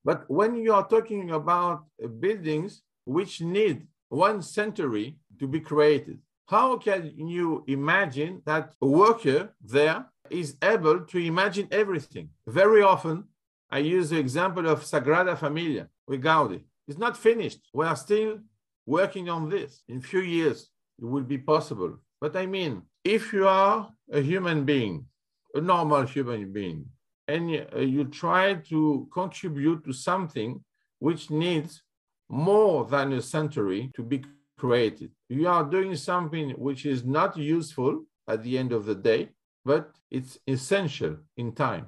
but 0.04 0.30
when 0.30 0.56
you 0.56 0.74
are 0.74 0.88
talking 0.88 1.32
about 1.32 1.86
buildings 2.20 2.82
which 3.06 3.42
need 3.42 3.88
one 4.10 4.42
century 4.42 5.18
to 5.40 5.48
be 5.48 5.60
created, 5.60 6.20
how 6.48 6.78
can 6.78 7.12
you 7.18 7.64
imagine 7.68 8.42
that 8.46 8.74
a 8.82 8.88
worker 8.88 9.54
there 9.62 10.06
is 10.30 10.58
able 10.62 11.02
to 11.02 11.18
imagine 11.18 11.68
everything. 11.72 12.30
Very 12.48 12.82
often, 12.82 13.26
I 13.70 13.80
use 13.80 14.10
the 14.10 14.20
example 14.20 14.68
of 14.68 14.84
Sagrada 14.84 15.38
Familia 15.38 15.90
with 16.08 16.24
Gaudi. 16.24 16.64
It's 16.88 17.00
not 17.00 17.18
finished. 17.18 17.62
We 17.74 17.86
are 17.86 17.96
still 17.96 18.40
working 18.86 19.30
on 19.30 19.50
this. 19.50 19.84
In 19.88 20.02
few 20.02 20.22
years, 20.22 20.70
it 21.00 21.06
will 21.06 21.24
be 21.24 21.38
possible. 21.38 21.98
But 22.22 22.36
I 22.36 22.46
mean, 22.46 22.84
if 23.04 23.34
you 23.34 23.48
are 23.48 23.90
a 24.12 24.22
human 24.22 24.66
being, 24.66 25.06
a 25.54 25.62
normal 25.62 26.04
human 26.04 26.52
being, 26.54 26.86
and 27.28 27.50
you, 27.52 27.66
uh, 27.76 27.80
you 27.80 28.06
try 28.06 28.54
to 28.54 29.08
contribute 29.12 29.84
to 29.86 29.94
something 29.94 30.64
which 31.00 31.32
needs 31.32 31.82
more 32.30 32.86
than 32.86 33.14
a 33.14 33.22
century 33.22 33.92
to 33.96 34.04
be 34.04 34.24
created, 34.58 35.12
you 35.30 35.48
are 35.48 35.64
doing 35.64 35.96
something 35.96 36.52
which 36.52 36.86
is 36.86 37.04
not 37.04 37.36
useful 37.36 38.04
at 38.28 38.44
the 38.44 38.58
end 38.58 38.72
of 38.72 38.86
the 38.86 38.96
day, 38.96 39.30
but 39.64 39.92
it's 40.12 40.38
essential 40.48 41.18
in 41.38 41.52
time. 41.52 41.88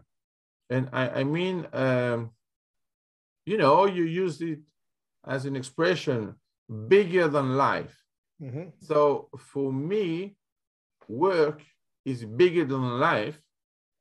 And 0.70 0.90
I, 0.92 1.10
I 1.10 1.24
mean, 1.24 1.68
um, 1.74 2.32
you 3.46 3.58
know, 3.58 3.86
you 3.86 4.04
use 4.04 4.42
it 4.42 4.60
as 5.26 5.46
an 5.46 5.56
expression 5.56 6.36
bigger 6.88 7.28
than 7.28 7.56
life. 7.56 7.96
Mm-hmm. 8.42 8.70
So 8.82 9.30
for 9.38 9.72
me, 9.72 10.36
work 11.08 11.62
is 12.06 12.26
bigger 12.26 12.66
than 12.66 13.00
life. 13.00 13.40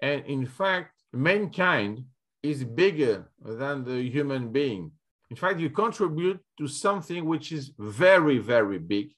And 0.02 0.24
in 0.26 0.46
fact, 0.46 0.92
mankind 1.12 2.04
is 2.42 2.64
bigger 2.64 3.30
than 3.42 3.84
the 3.84 4.02
human 4.10 4.52
being. 4.52 4.92
In 5.30 5.36
fact, 5.36 5.58
you 5.58 5.70
contribute 5.70 6.40
to 6.58 6.68
something 6.68 7.24
which 7.24 7.52
is 7.52 7.72
very, 7.78 8.38
very 8.38 8.78
big. 8.78 9.12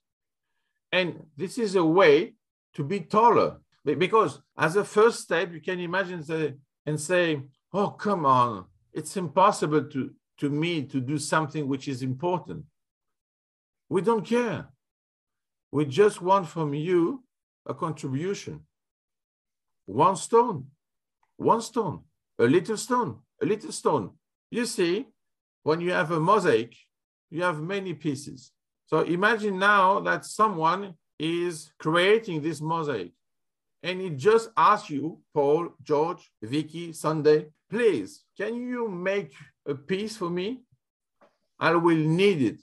And 0.93 1.27
this 1.37 1.59
is 1.59 1.75
a 1.75 1.85
way 1.85 2.35
to 2.75 2.85
be 2.85 3.01
taller 3.01 3.59
because 3.85 4.41
as 4.57 4.77
a 4.77 4.85
first 4.85 5.21
step, 5.21 5.53
you 5.53 5.61
can 5.61 5.81
imagine 5.81 6.23
the, 6.27 6.59
and 6.89 6.99
say, 6.99 7.43
oh, 7.75 7.91
come 7.91 8.25
on, 8.25 8.65
it's 8.95 9.15
impossible 9.19 9.85
to, 9.85 10.11
to 10.39 10.49
me 10.49 10.83
to 10.85 11.01
do 11.03 11.19
something 11.19 11.69
which 11.69 11.87
is 11.87 12.03
important. 12.03 12.65
We 13.91 14.01
don't 14.01 14.25
care. 14.25 14.69
We 15.71 15.85
just 15.85 16.23
want 16.23 16.49
from 16.49 16.73
you 16.73 17.23
a 17.67 17.75
contribution. 17.75 18.61
One 19.85 20.17
stone, 20.17 20.69
one 21.37 21.61
stone, 21.61 22.05
a 22.39 22.45
little 22.45 22.79
stone, 22.79 23.19
a 23.43 23.45
little 23.45 23.73
stone. 23.73 24.13
You 24.51 24.65
see, 24.65 25.09
when 25.65 25.83
you 25.83 25.93
have 25.93 26.11
a 26.11 26.19
mosaic, 26.19 26.75
you 27.29 27.43
have 27.43 27.61
many 27.61 27.93
pieces. 27.93 28.51
So 28.87 29.01
imagine 29.01 29.59
now 29.59 30.01
that 30.01 30.25
someone 30.25 30.95
is 31.19 31.71
creating 31.79 32.41
this 32.41 32.63
mosaic 32.63 33.13
and 33.83 34.01
it 34.01 34.17
just 34.17 34.51
asks 34.57 34.91
you, 34.91 35.21
Paul, 35.33 35.71
George, 35.83 36.31
Vicky, 36.43 36.93
Sunday, 36.93 37.47
please, 37.71 38.25
can 38.37 38.55
you 38.55 38.89
make 38.89 39.33
a 39.67 39.75
piece 39.75 40.17
for 40.17 40.31
me? 40.31 40.63
I 41.59 41.75
will 41.75 41.97
need 41.97 42.43
it. 42.43 42.61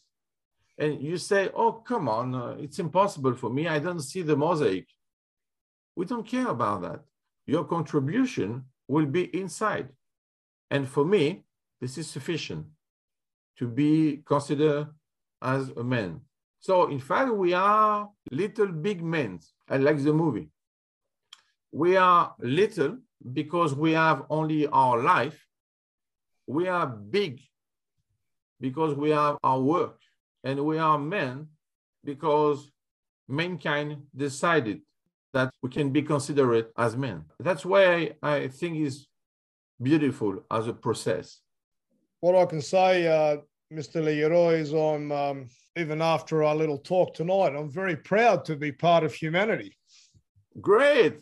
And 0.77 1.01
you 1.01 1.17
say, 1.17 1.49
oh, 1.55 1.71
come 1.73 2.09
on, 2.09 2.35
uh, 2.35 2.55
it's 2.59 2.79
impossible 2.79 3.35
for 3.35 3.49
me. 3.49 3.67
I 3.67 3.79
don't 3.79 4.01
see 4.01 4.21
the 4.23 4.35
mosaic. 4.35 4.87
We 5.95 6.05
don't 6.05 6.27
care 6.27 6.47
about 6.47 6.81
that. 6.81 7.01
your 7.45 7.63
contribution 7.63 8.65
will 8.87 9.05
be 9.05 9.23
inside. 9.37 9.89
And 10.71 10.87
for 10.87 11.05
me, 11.05 11.43
this 11.79 11.97
is 11.97 12.07
sufficient 12.09 12.65
to 13.57 13.67
be 13.67 14.21
considered 14.25 14.87
as 15.41 15.69
a 15.69 15.83
man. 15.83 16.21
So 16.59 16.87
in 16.87 16.99
fact, 16.99 17.31
we 17.31 17.53
are 17.53 18.09
little 18.31 18.67
big 18.67 19.03
men. 19.03 19.39
I 19.69 19.77
like 19.77 20.03
the 20.03 20.13
movie. 20.13 20.49
We 21.75 21.97
are 21.97 22.33
little 22.39 22.99
because 23.33 23.75
we 23.75 23.91
have 23.91 24.23
only 24.29 24.65
our 24.65 25.03
life. 25.03 25.45
We 26.47 26.69
are 26.69 26.87
big 26.87 27.41
because 28.61 28.95
we 28.95 29.09
have 29.09 29.35
our 29.43 29.59
work. 29.59 29.99
And 30.45 30.63
we 30.63 30.77
are 30.77 30.97
men 30.97 31.49
because 32.05 32.71
mankind 33.27 34.03
decided 34.15 34.83
that 35.33 35.51
we 35.61 35.69
can 35.69 35.89
be 35.89 36.01
considered 36.01 36.67
as 36.77 36.95
men. 36.95 37.25
That's 37.41 37.65
why 37.65 38.13
I 38.23 38.47
think 38.47 38.77
is 38.77 39.07
beautiful 39.81 40.45
as 40.49 40.67
a 40.67 40.73
process. 40.73 41.41
What 42.21 42.35
I 42.35 42.45
can 42.45 42.61
say, 42.61 43.05
uh, 43.05 43.41
Mr. 43.73 44.01
Leroy, 44.01 44.59
is 44.59 44.71
I'm, 44.71 45.11
um, 45.11 45.49
even 45.75 46.01
after 46.01 46.41
our 46.41 46.55
little 46.55 46.77
talk 46.77 47.13
tonight, 47.13 47.53
I'm 47.53 47.69
very 47.69 47.97
proud 47.97 48.45
to 48.45 48.55
be 48.55 48.71
part 48.71 49.03
of 49.03 49.13
humanity. 49.13 49.75
Great, 50.61 51.19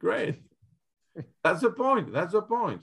great. 0.00 0.42
That's 1.44 1.60
the 1.60 1.70
point. 1.70 2.12
That's 2.12 2.32
the 2.32 2.42
point. 2.42 2.82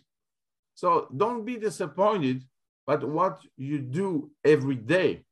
So 0.75 1.07
don't 1.15 1.45
be 1.45 1.57
disappointed 1.57 2.43
but 2.85 3.07
what 3.07 3.39
you 3.57 3.79
do 3.79 4.31
every 4.43 4.75
day. 4.75 5.23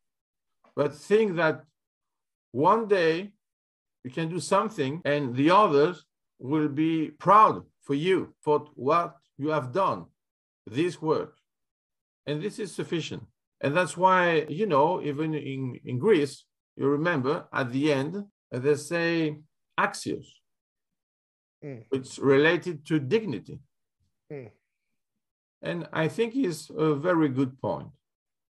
But 0.76 0.96
think 0.96 1.36
that 1.36 1.64
one 2.52 2.88
day 2.88 3.32
you 4.04 4.12
can 4.12 4.30
do 4.30 4.40
something 4.40 5.02
and 5.06 5.36
the 5.36 5.52
others 5.52 6.06
will 6.40 6.70
be 6.70 7.12
proud 7.20 7.64
for 7.82 7.94
you 7.94 8.34
for 8.42 8.68
what 8.76 9.18
you 9.38 9.50
have 9.50 9.72
done, 9.72 10.06
this 10.66 11.02
work. 11.02 11.36
And 12.26 12.42
this 12.42 12.60
is 12.60 12.74
sufficient. 12.74 13.24
And 13.60 13.76
that's 13.76 13.98
why, 13.98 14.46
you 14.50 14.66
know, 14.66 15.02
even 15.02 15.34
in, 15.34 15.80
in 15.86 16.00
Greece, 16.00 16.46
you 16.78 16.88
remember 16.88 17.48
at 17.54 17.72
the 17.72 17.92
end, 17.92 18.24
they 18.52 18.76
say 18.76 19.38
axios, 19.80 20.26
mm. 21.64 21.84
which 21.90 22.18
related 22.18 22.86
to 22.88 23.00
dignity. 23.00 23.60
Mm. 24.32 24.52
And 25.62 25.88
I 25.94 26.08
think 26.08 26.36
is 26.36 26.72
a 26.76 26.96
very 26.96 27.30
good 27.30 27.60
point. 27.62 27.90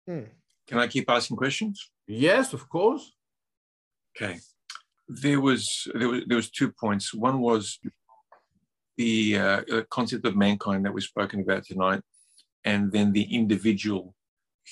Mm. 0.10 0.28
Can 0.68 0.80
I 0.80 0.88
keep 0.88 1.10
asking 1.10 1.38
questions? 1.38 1.91
Yes, 2.08 2.54
of 2.54 2.68
course. 2.70 3.13
Okay. 4.15 4.39
There 5.08 5.39
was 5.39 5.88
there 5.94 6.10
was 6.10 6.22
there 6.26 6.38
was 6.38 6.50
two 6.50 6.72
points. 6.72 7.13
One 7.13 7.39
was 7.39 7.80
the 8.98 9.38
uh, 9.38 9.62
concept 9.91 10.26
of 10.26 10.36
mankind 10.36 10.86
that 10.86 10.94
we've 10.94 11.04
spoken 11.04 11.41
about 11.41 11.65
tonight, 11.65 12.02
and 12.63 12.91
then 12.91 13.12
the 13.12 13.24
individual 13.24 14.15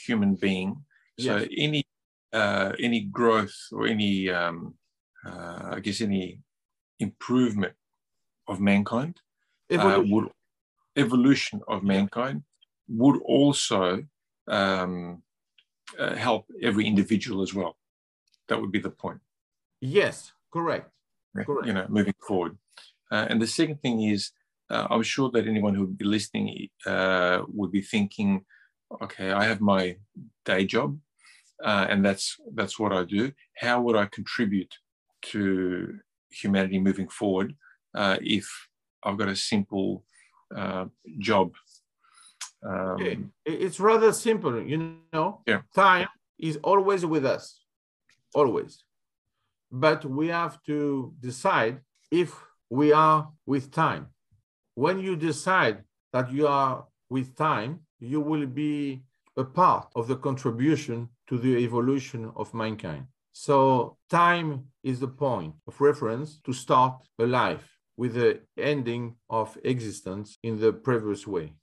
human 0.06 0.34
being. 0.36 0.84
So 1.20 1.38
yes. 1.38 1.48
any 1.56 1.84
uh, 2.32 2.72
any 2.80 3.02
growth 3.02 3.56
or 3.72 3.86
any 3.86 4.30
um, 4.30 4.74
uh, 5.24 5.74
I 5.74 5.80
guess 5.82 6.02
any 6.02 6.40
improvement 7.00 7.74
of 8.48 8.60
mankind 8.60 9.22
uh, 9.72 10.04
would 10.06 10.30
evolution 10.96 11.62
of 11.68 11.84
mankind 11.84 12.44
would 12.88 13.22
also 13.24 14.04
um, 14.48 15.24
uh, 15.98 16.16
help 16.16 16.46
every 16.62 16.86
individual 16.86 17.42
as 17.42 17.54
well. 17.54 17.78
That 18.48 18.60
would 18.60 18.72
be 18.72 18.80
the 18.80 18.90
point. 18.90 19.20
Yes, 19.82 20.34
correct. 20.52 20.92
correct. 21.36 21.68
You 21.68 21.74
know, 21.74 21.86
moving 21.90 22.14
forward. 22.26 22.58
Uh, 23.12 23.28
and 23.30 23.42
the 23.42 23.48
second 23.48 23.82
thing 23.82 24.04
is, 24.04 24.32
uh, 24.70 24.88
I'm 24.90 25.04
sure 25.04 25.30
that 25.32 25.48
anyone 25.48 25.76
who 25.76 25.82
would 25.82 25.98
be 25.98 26.06
listening 26.06 26.70
uh, 26.86 27.44
would 27.48 27.72
be 27.72 27.82
thinking, 27.82 28.46
okay, 29.02 29.32
I 29.32 29.44
have 29.46 29.62
my 29.62 29.98
day 30.46 30.66
job, 30.66 30.98
uh, 31.64 31.86
and 31.90 32.04
that's 32.04 32.38
that's 32.54 32.80
what 32.80 32.92
I 32.92 33.04
do. 33.04 33.32
How 33.58 33.82
would 33.82 33.96
I 33.96 34.06
contribute 34.06 34.74
to 35.34 36.00
humanity 36.30 36.80
moving 36.80 37.08
forward 37.08 37.56
uh, 37.96 38.18
if 38.22 38.48
I've 39.04 39.18
got 39.18 39.30
a 39.30 39.36
simple 39.36 40.04
uh, 40.56 40.86
job. 41.20 41.54
Um, 42.66 43.32
it's 43.46 43.80
rather 43.80 44.14
simple, 44.14 44.62
you 44.62 44.98
know. 45.12 45.42
Yeah. 45.46 45.62
Time 45.76 46.08
is 46.40 46.58
always 46.64 47.06
with 47.06 47.26
us, 47.26 47.60
always. 48.34 48.84
But 49.72 50.06
we 50.06 50.28
have 50.28 50.64
to 50.64 51.14
decide 51.20 51.82
if 52.12 52.34
we 52.70 52.94
are 52.94 53.30
with 53.46 53.72
time. 53.72 54.08
When 54.76 55.00
you 55.00 55.16
decide 55.16 55.84
that 56.14 56.32
you 56.32 56.48
are 56.48 56.86
with 57.10 57.36
time, 57.36 57.82
you 58.00 58.22
will 58.22 58.46
be 58.46 59.04
a 59.36 59.44
part 59.44 59.88
of 59.96 60.08
the 60.08 60.16
contribution 60.16 61.10
to 61.28 61.38
the 61.38 61.58
evolution 61.58 62.32
of 62.36 62.54
mankind. 62.54 63.08
So, 63.34 63.98
time 64.10 64.66
is 64.84 65.00
the 65.00 65.08
point 65.08 65.56
of 65.68 65.82
reference 65.82 66.40
to 66.46 66.54
start 66.54 67.02
a 67.20 67.26
life 67.26 67.73
with 67.98 68.14
the 68.16 68.42
ending 68.58 69.16
of 69.30 69.58
existence 69.64 70.38
in 70.44 70.60
the 70.60 70.74
previous 70.74 71.28
way. 71.28 71.54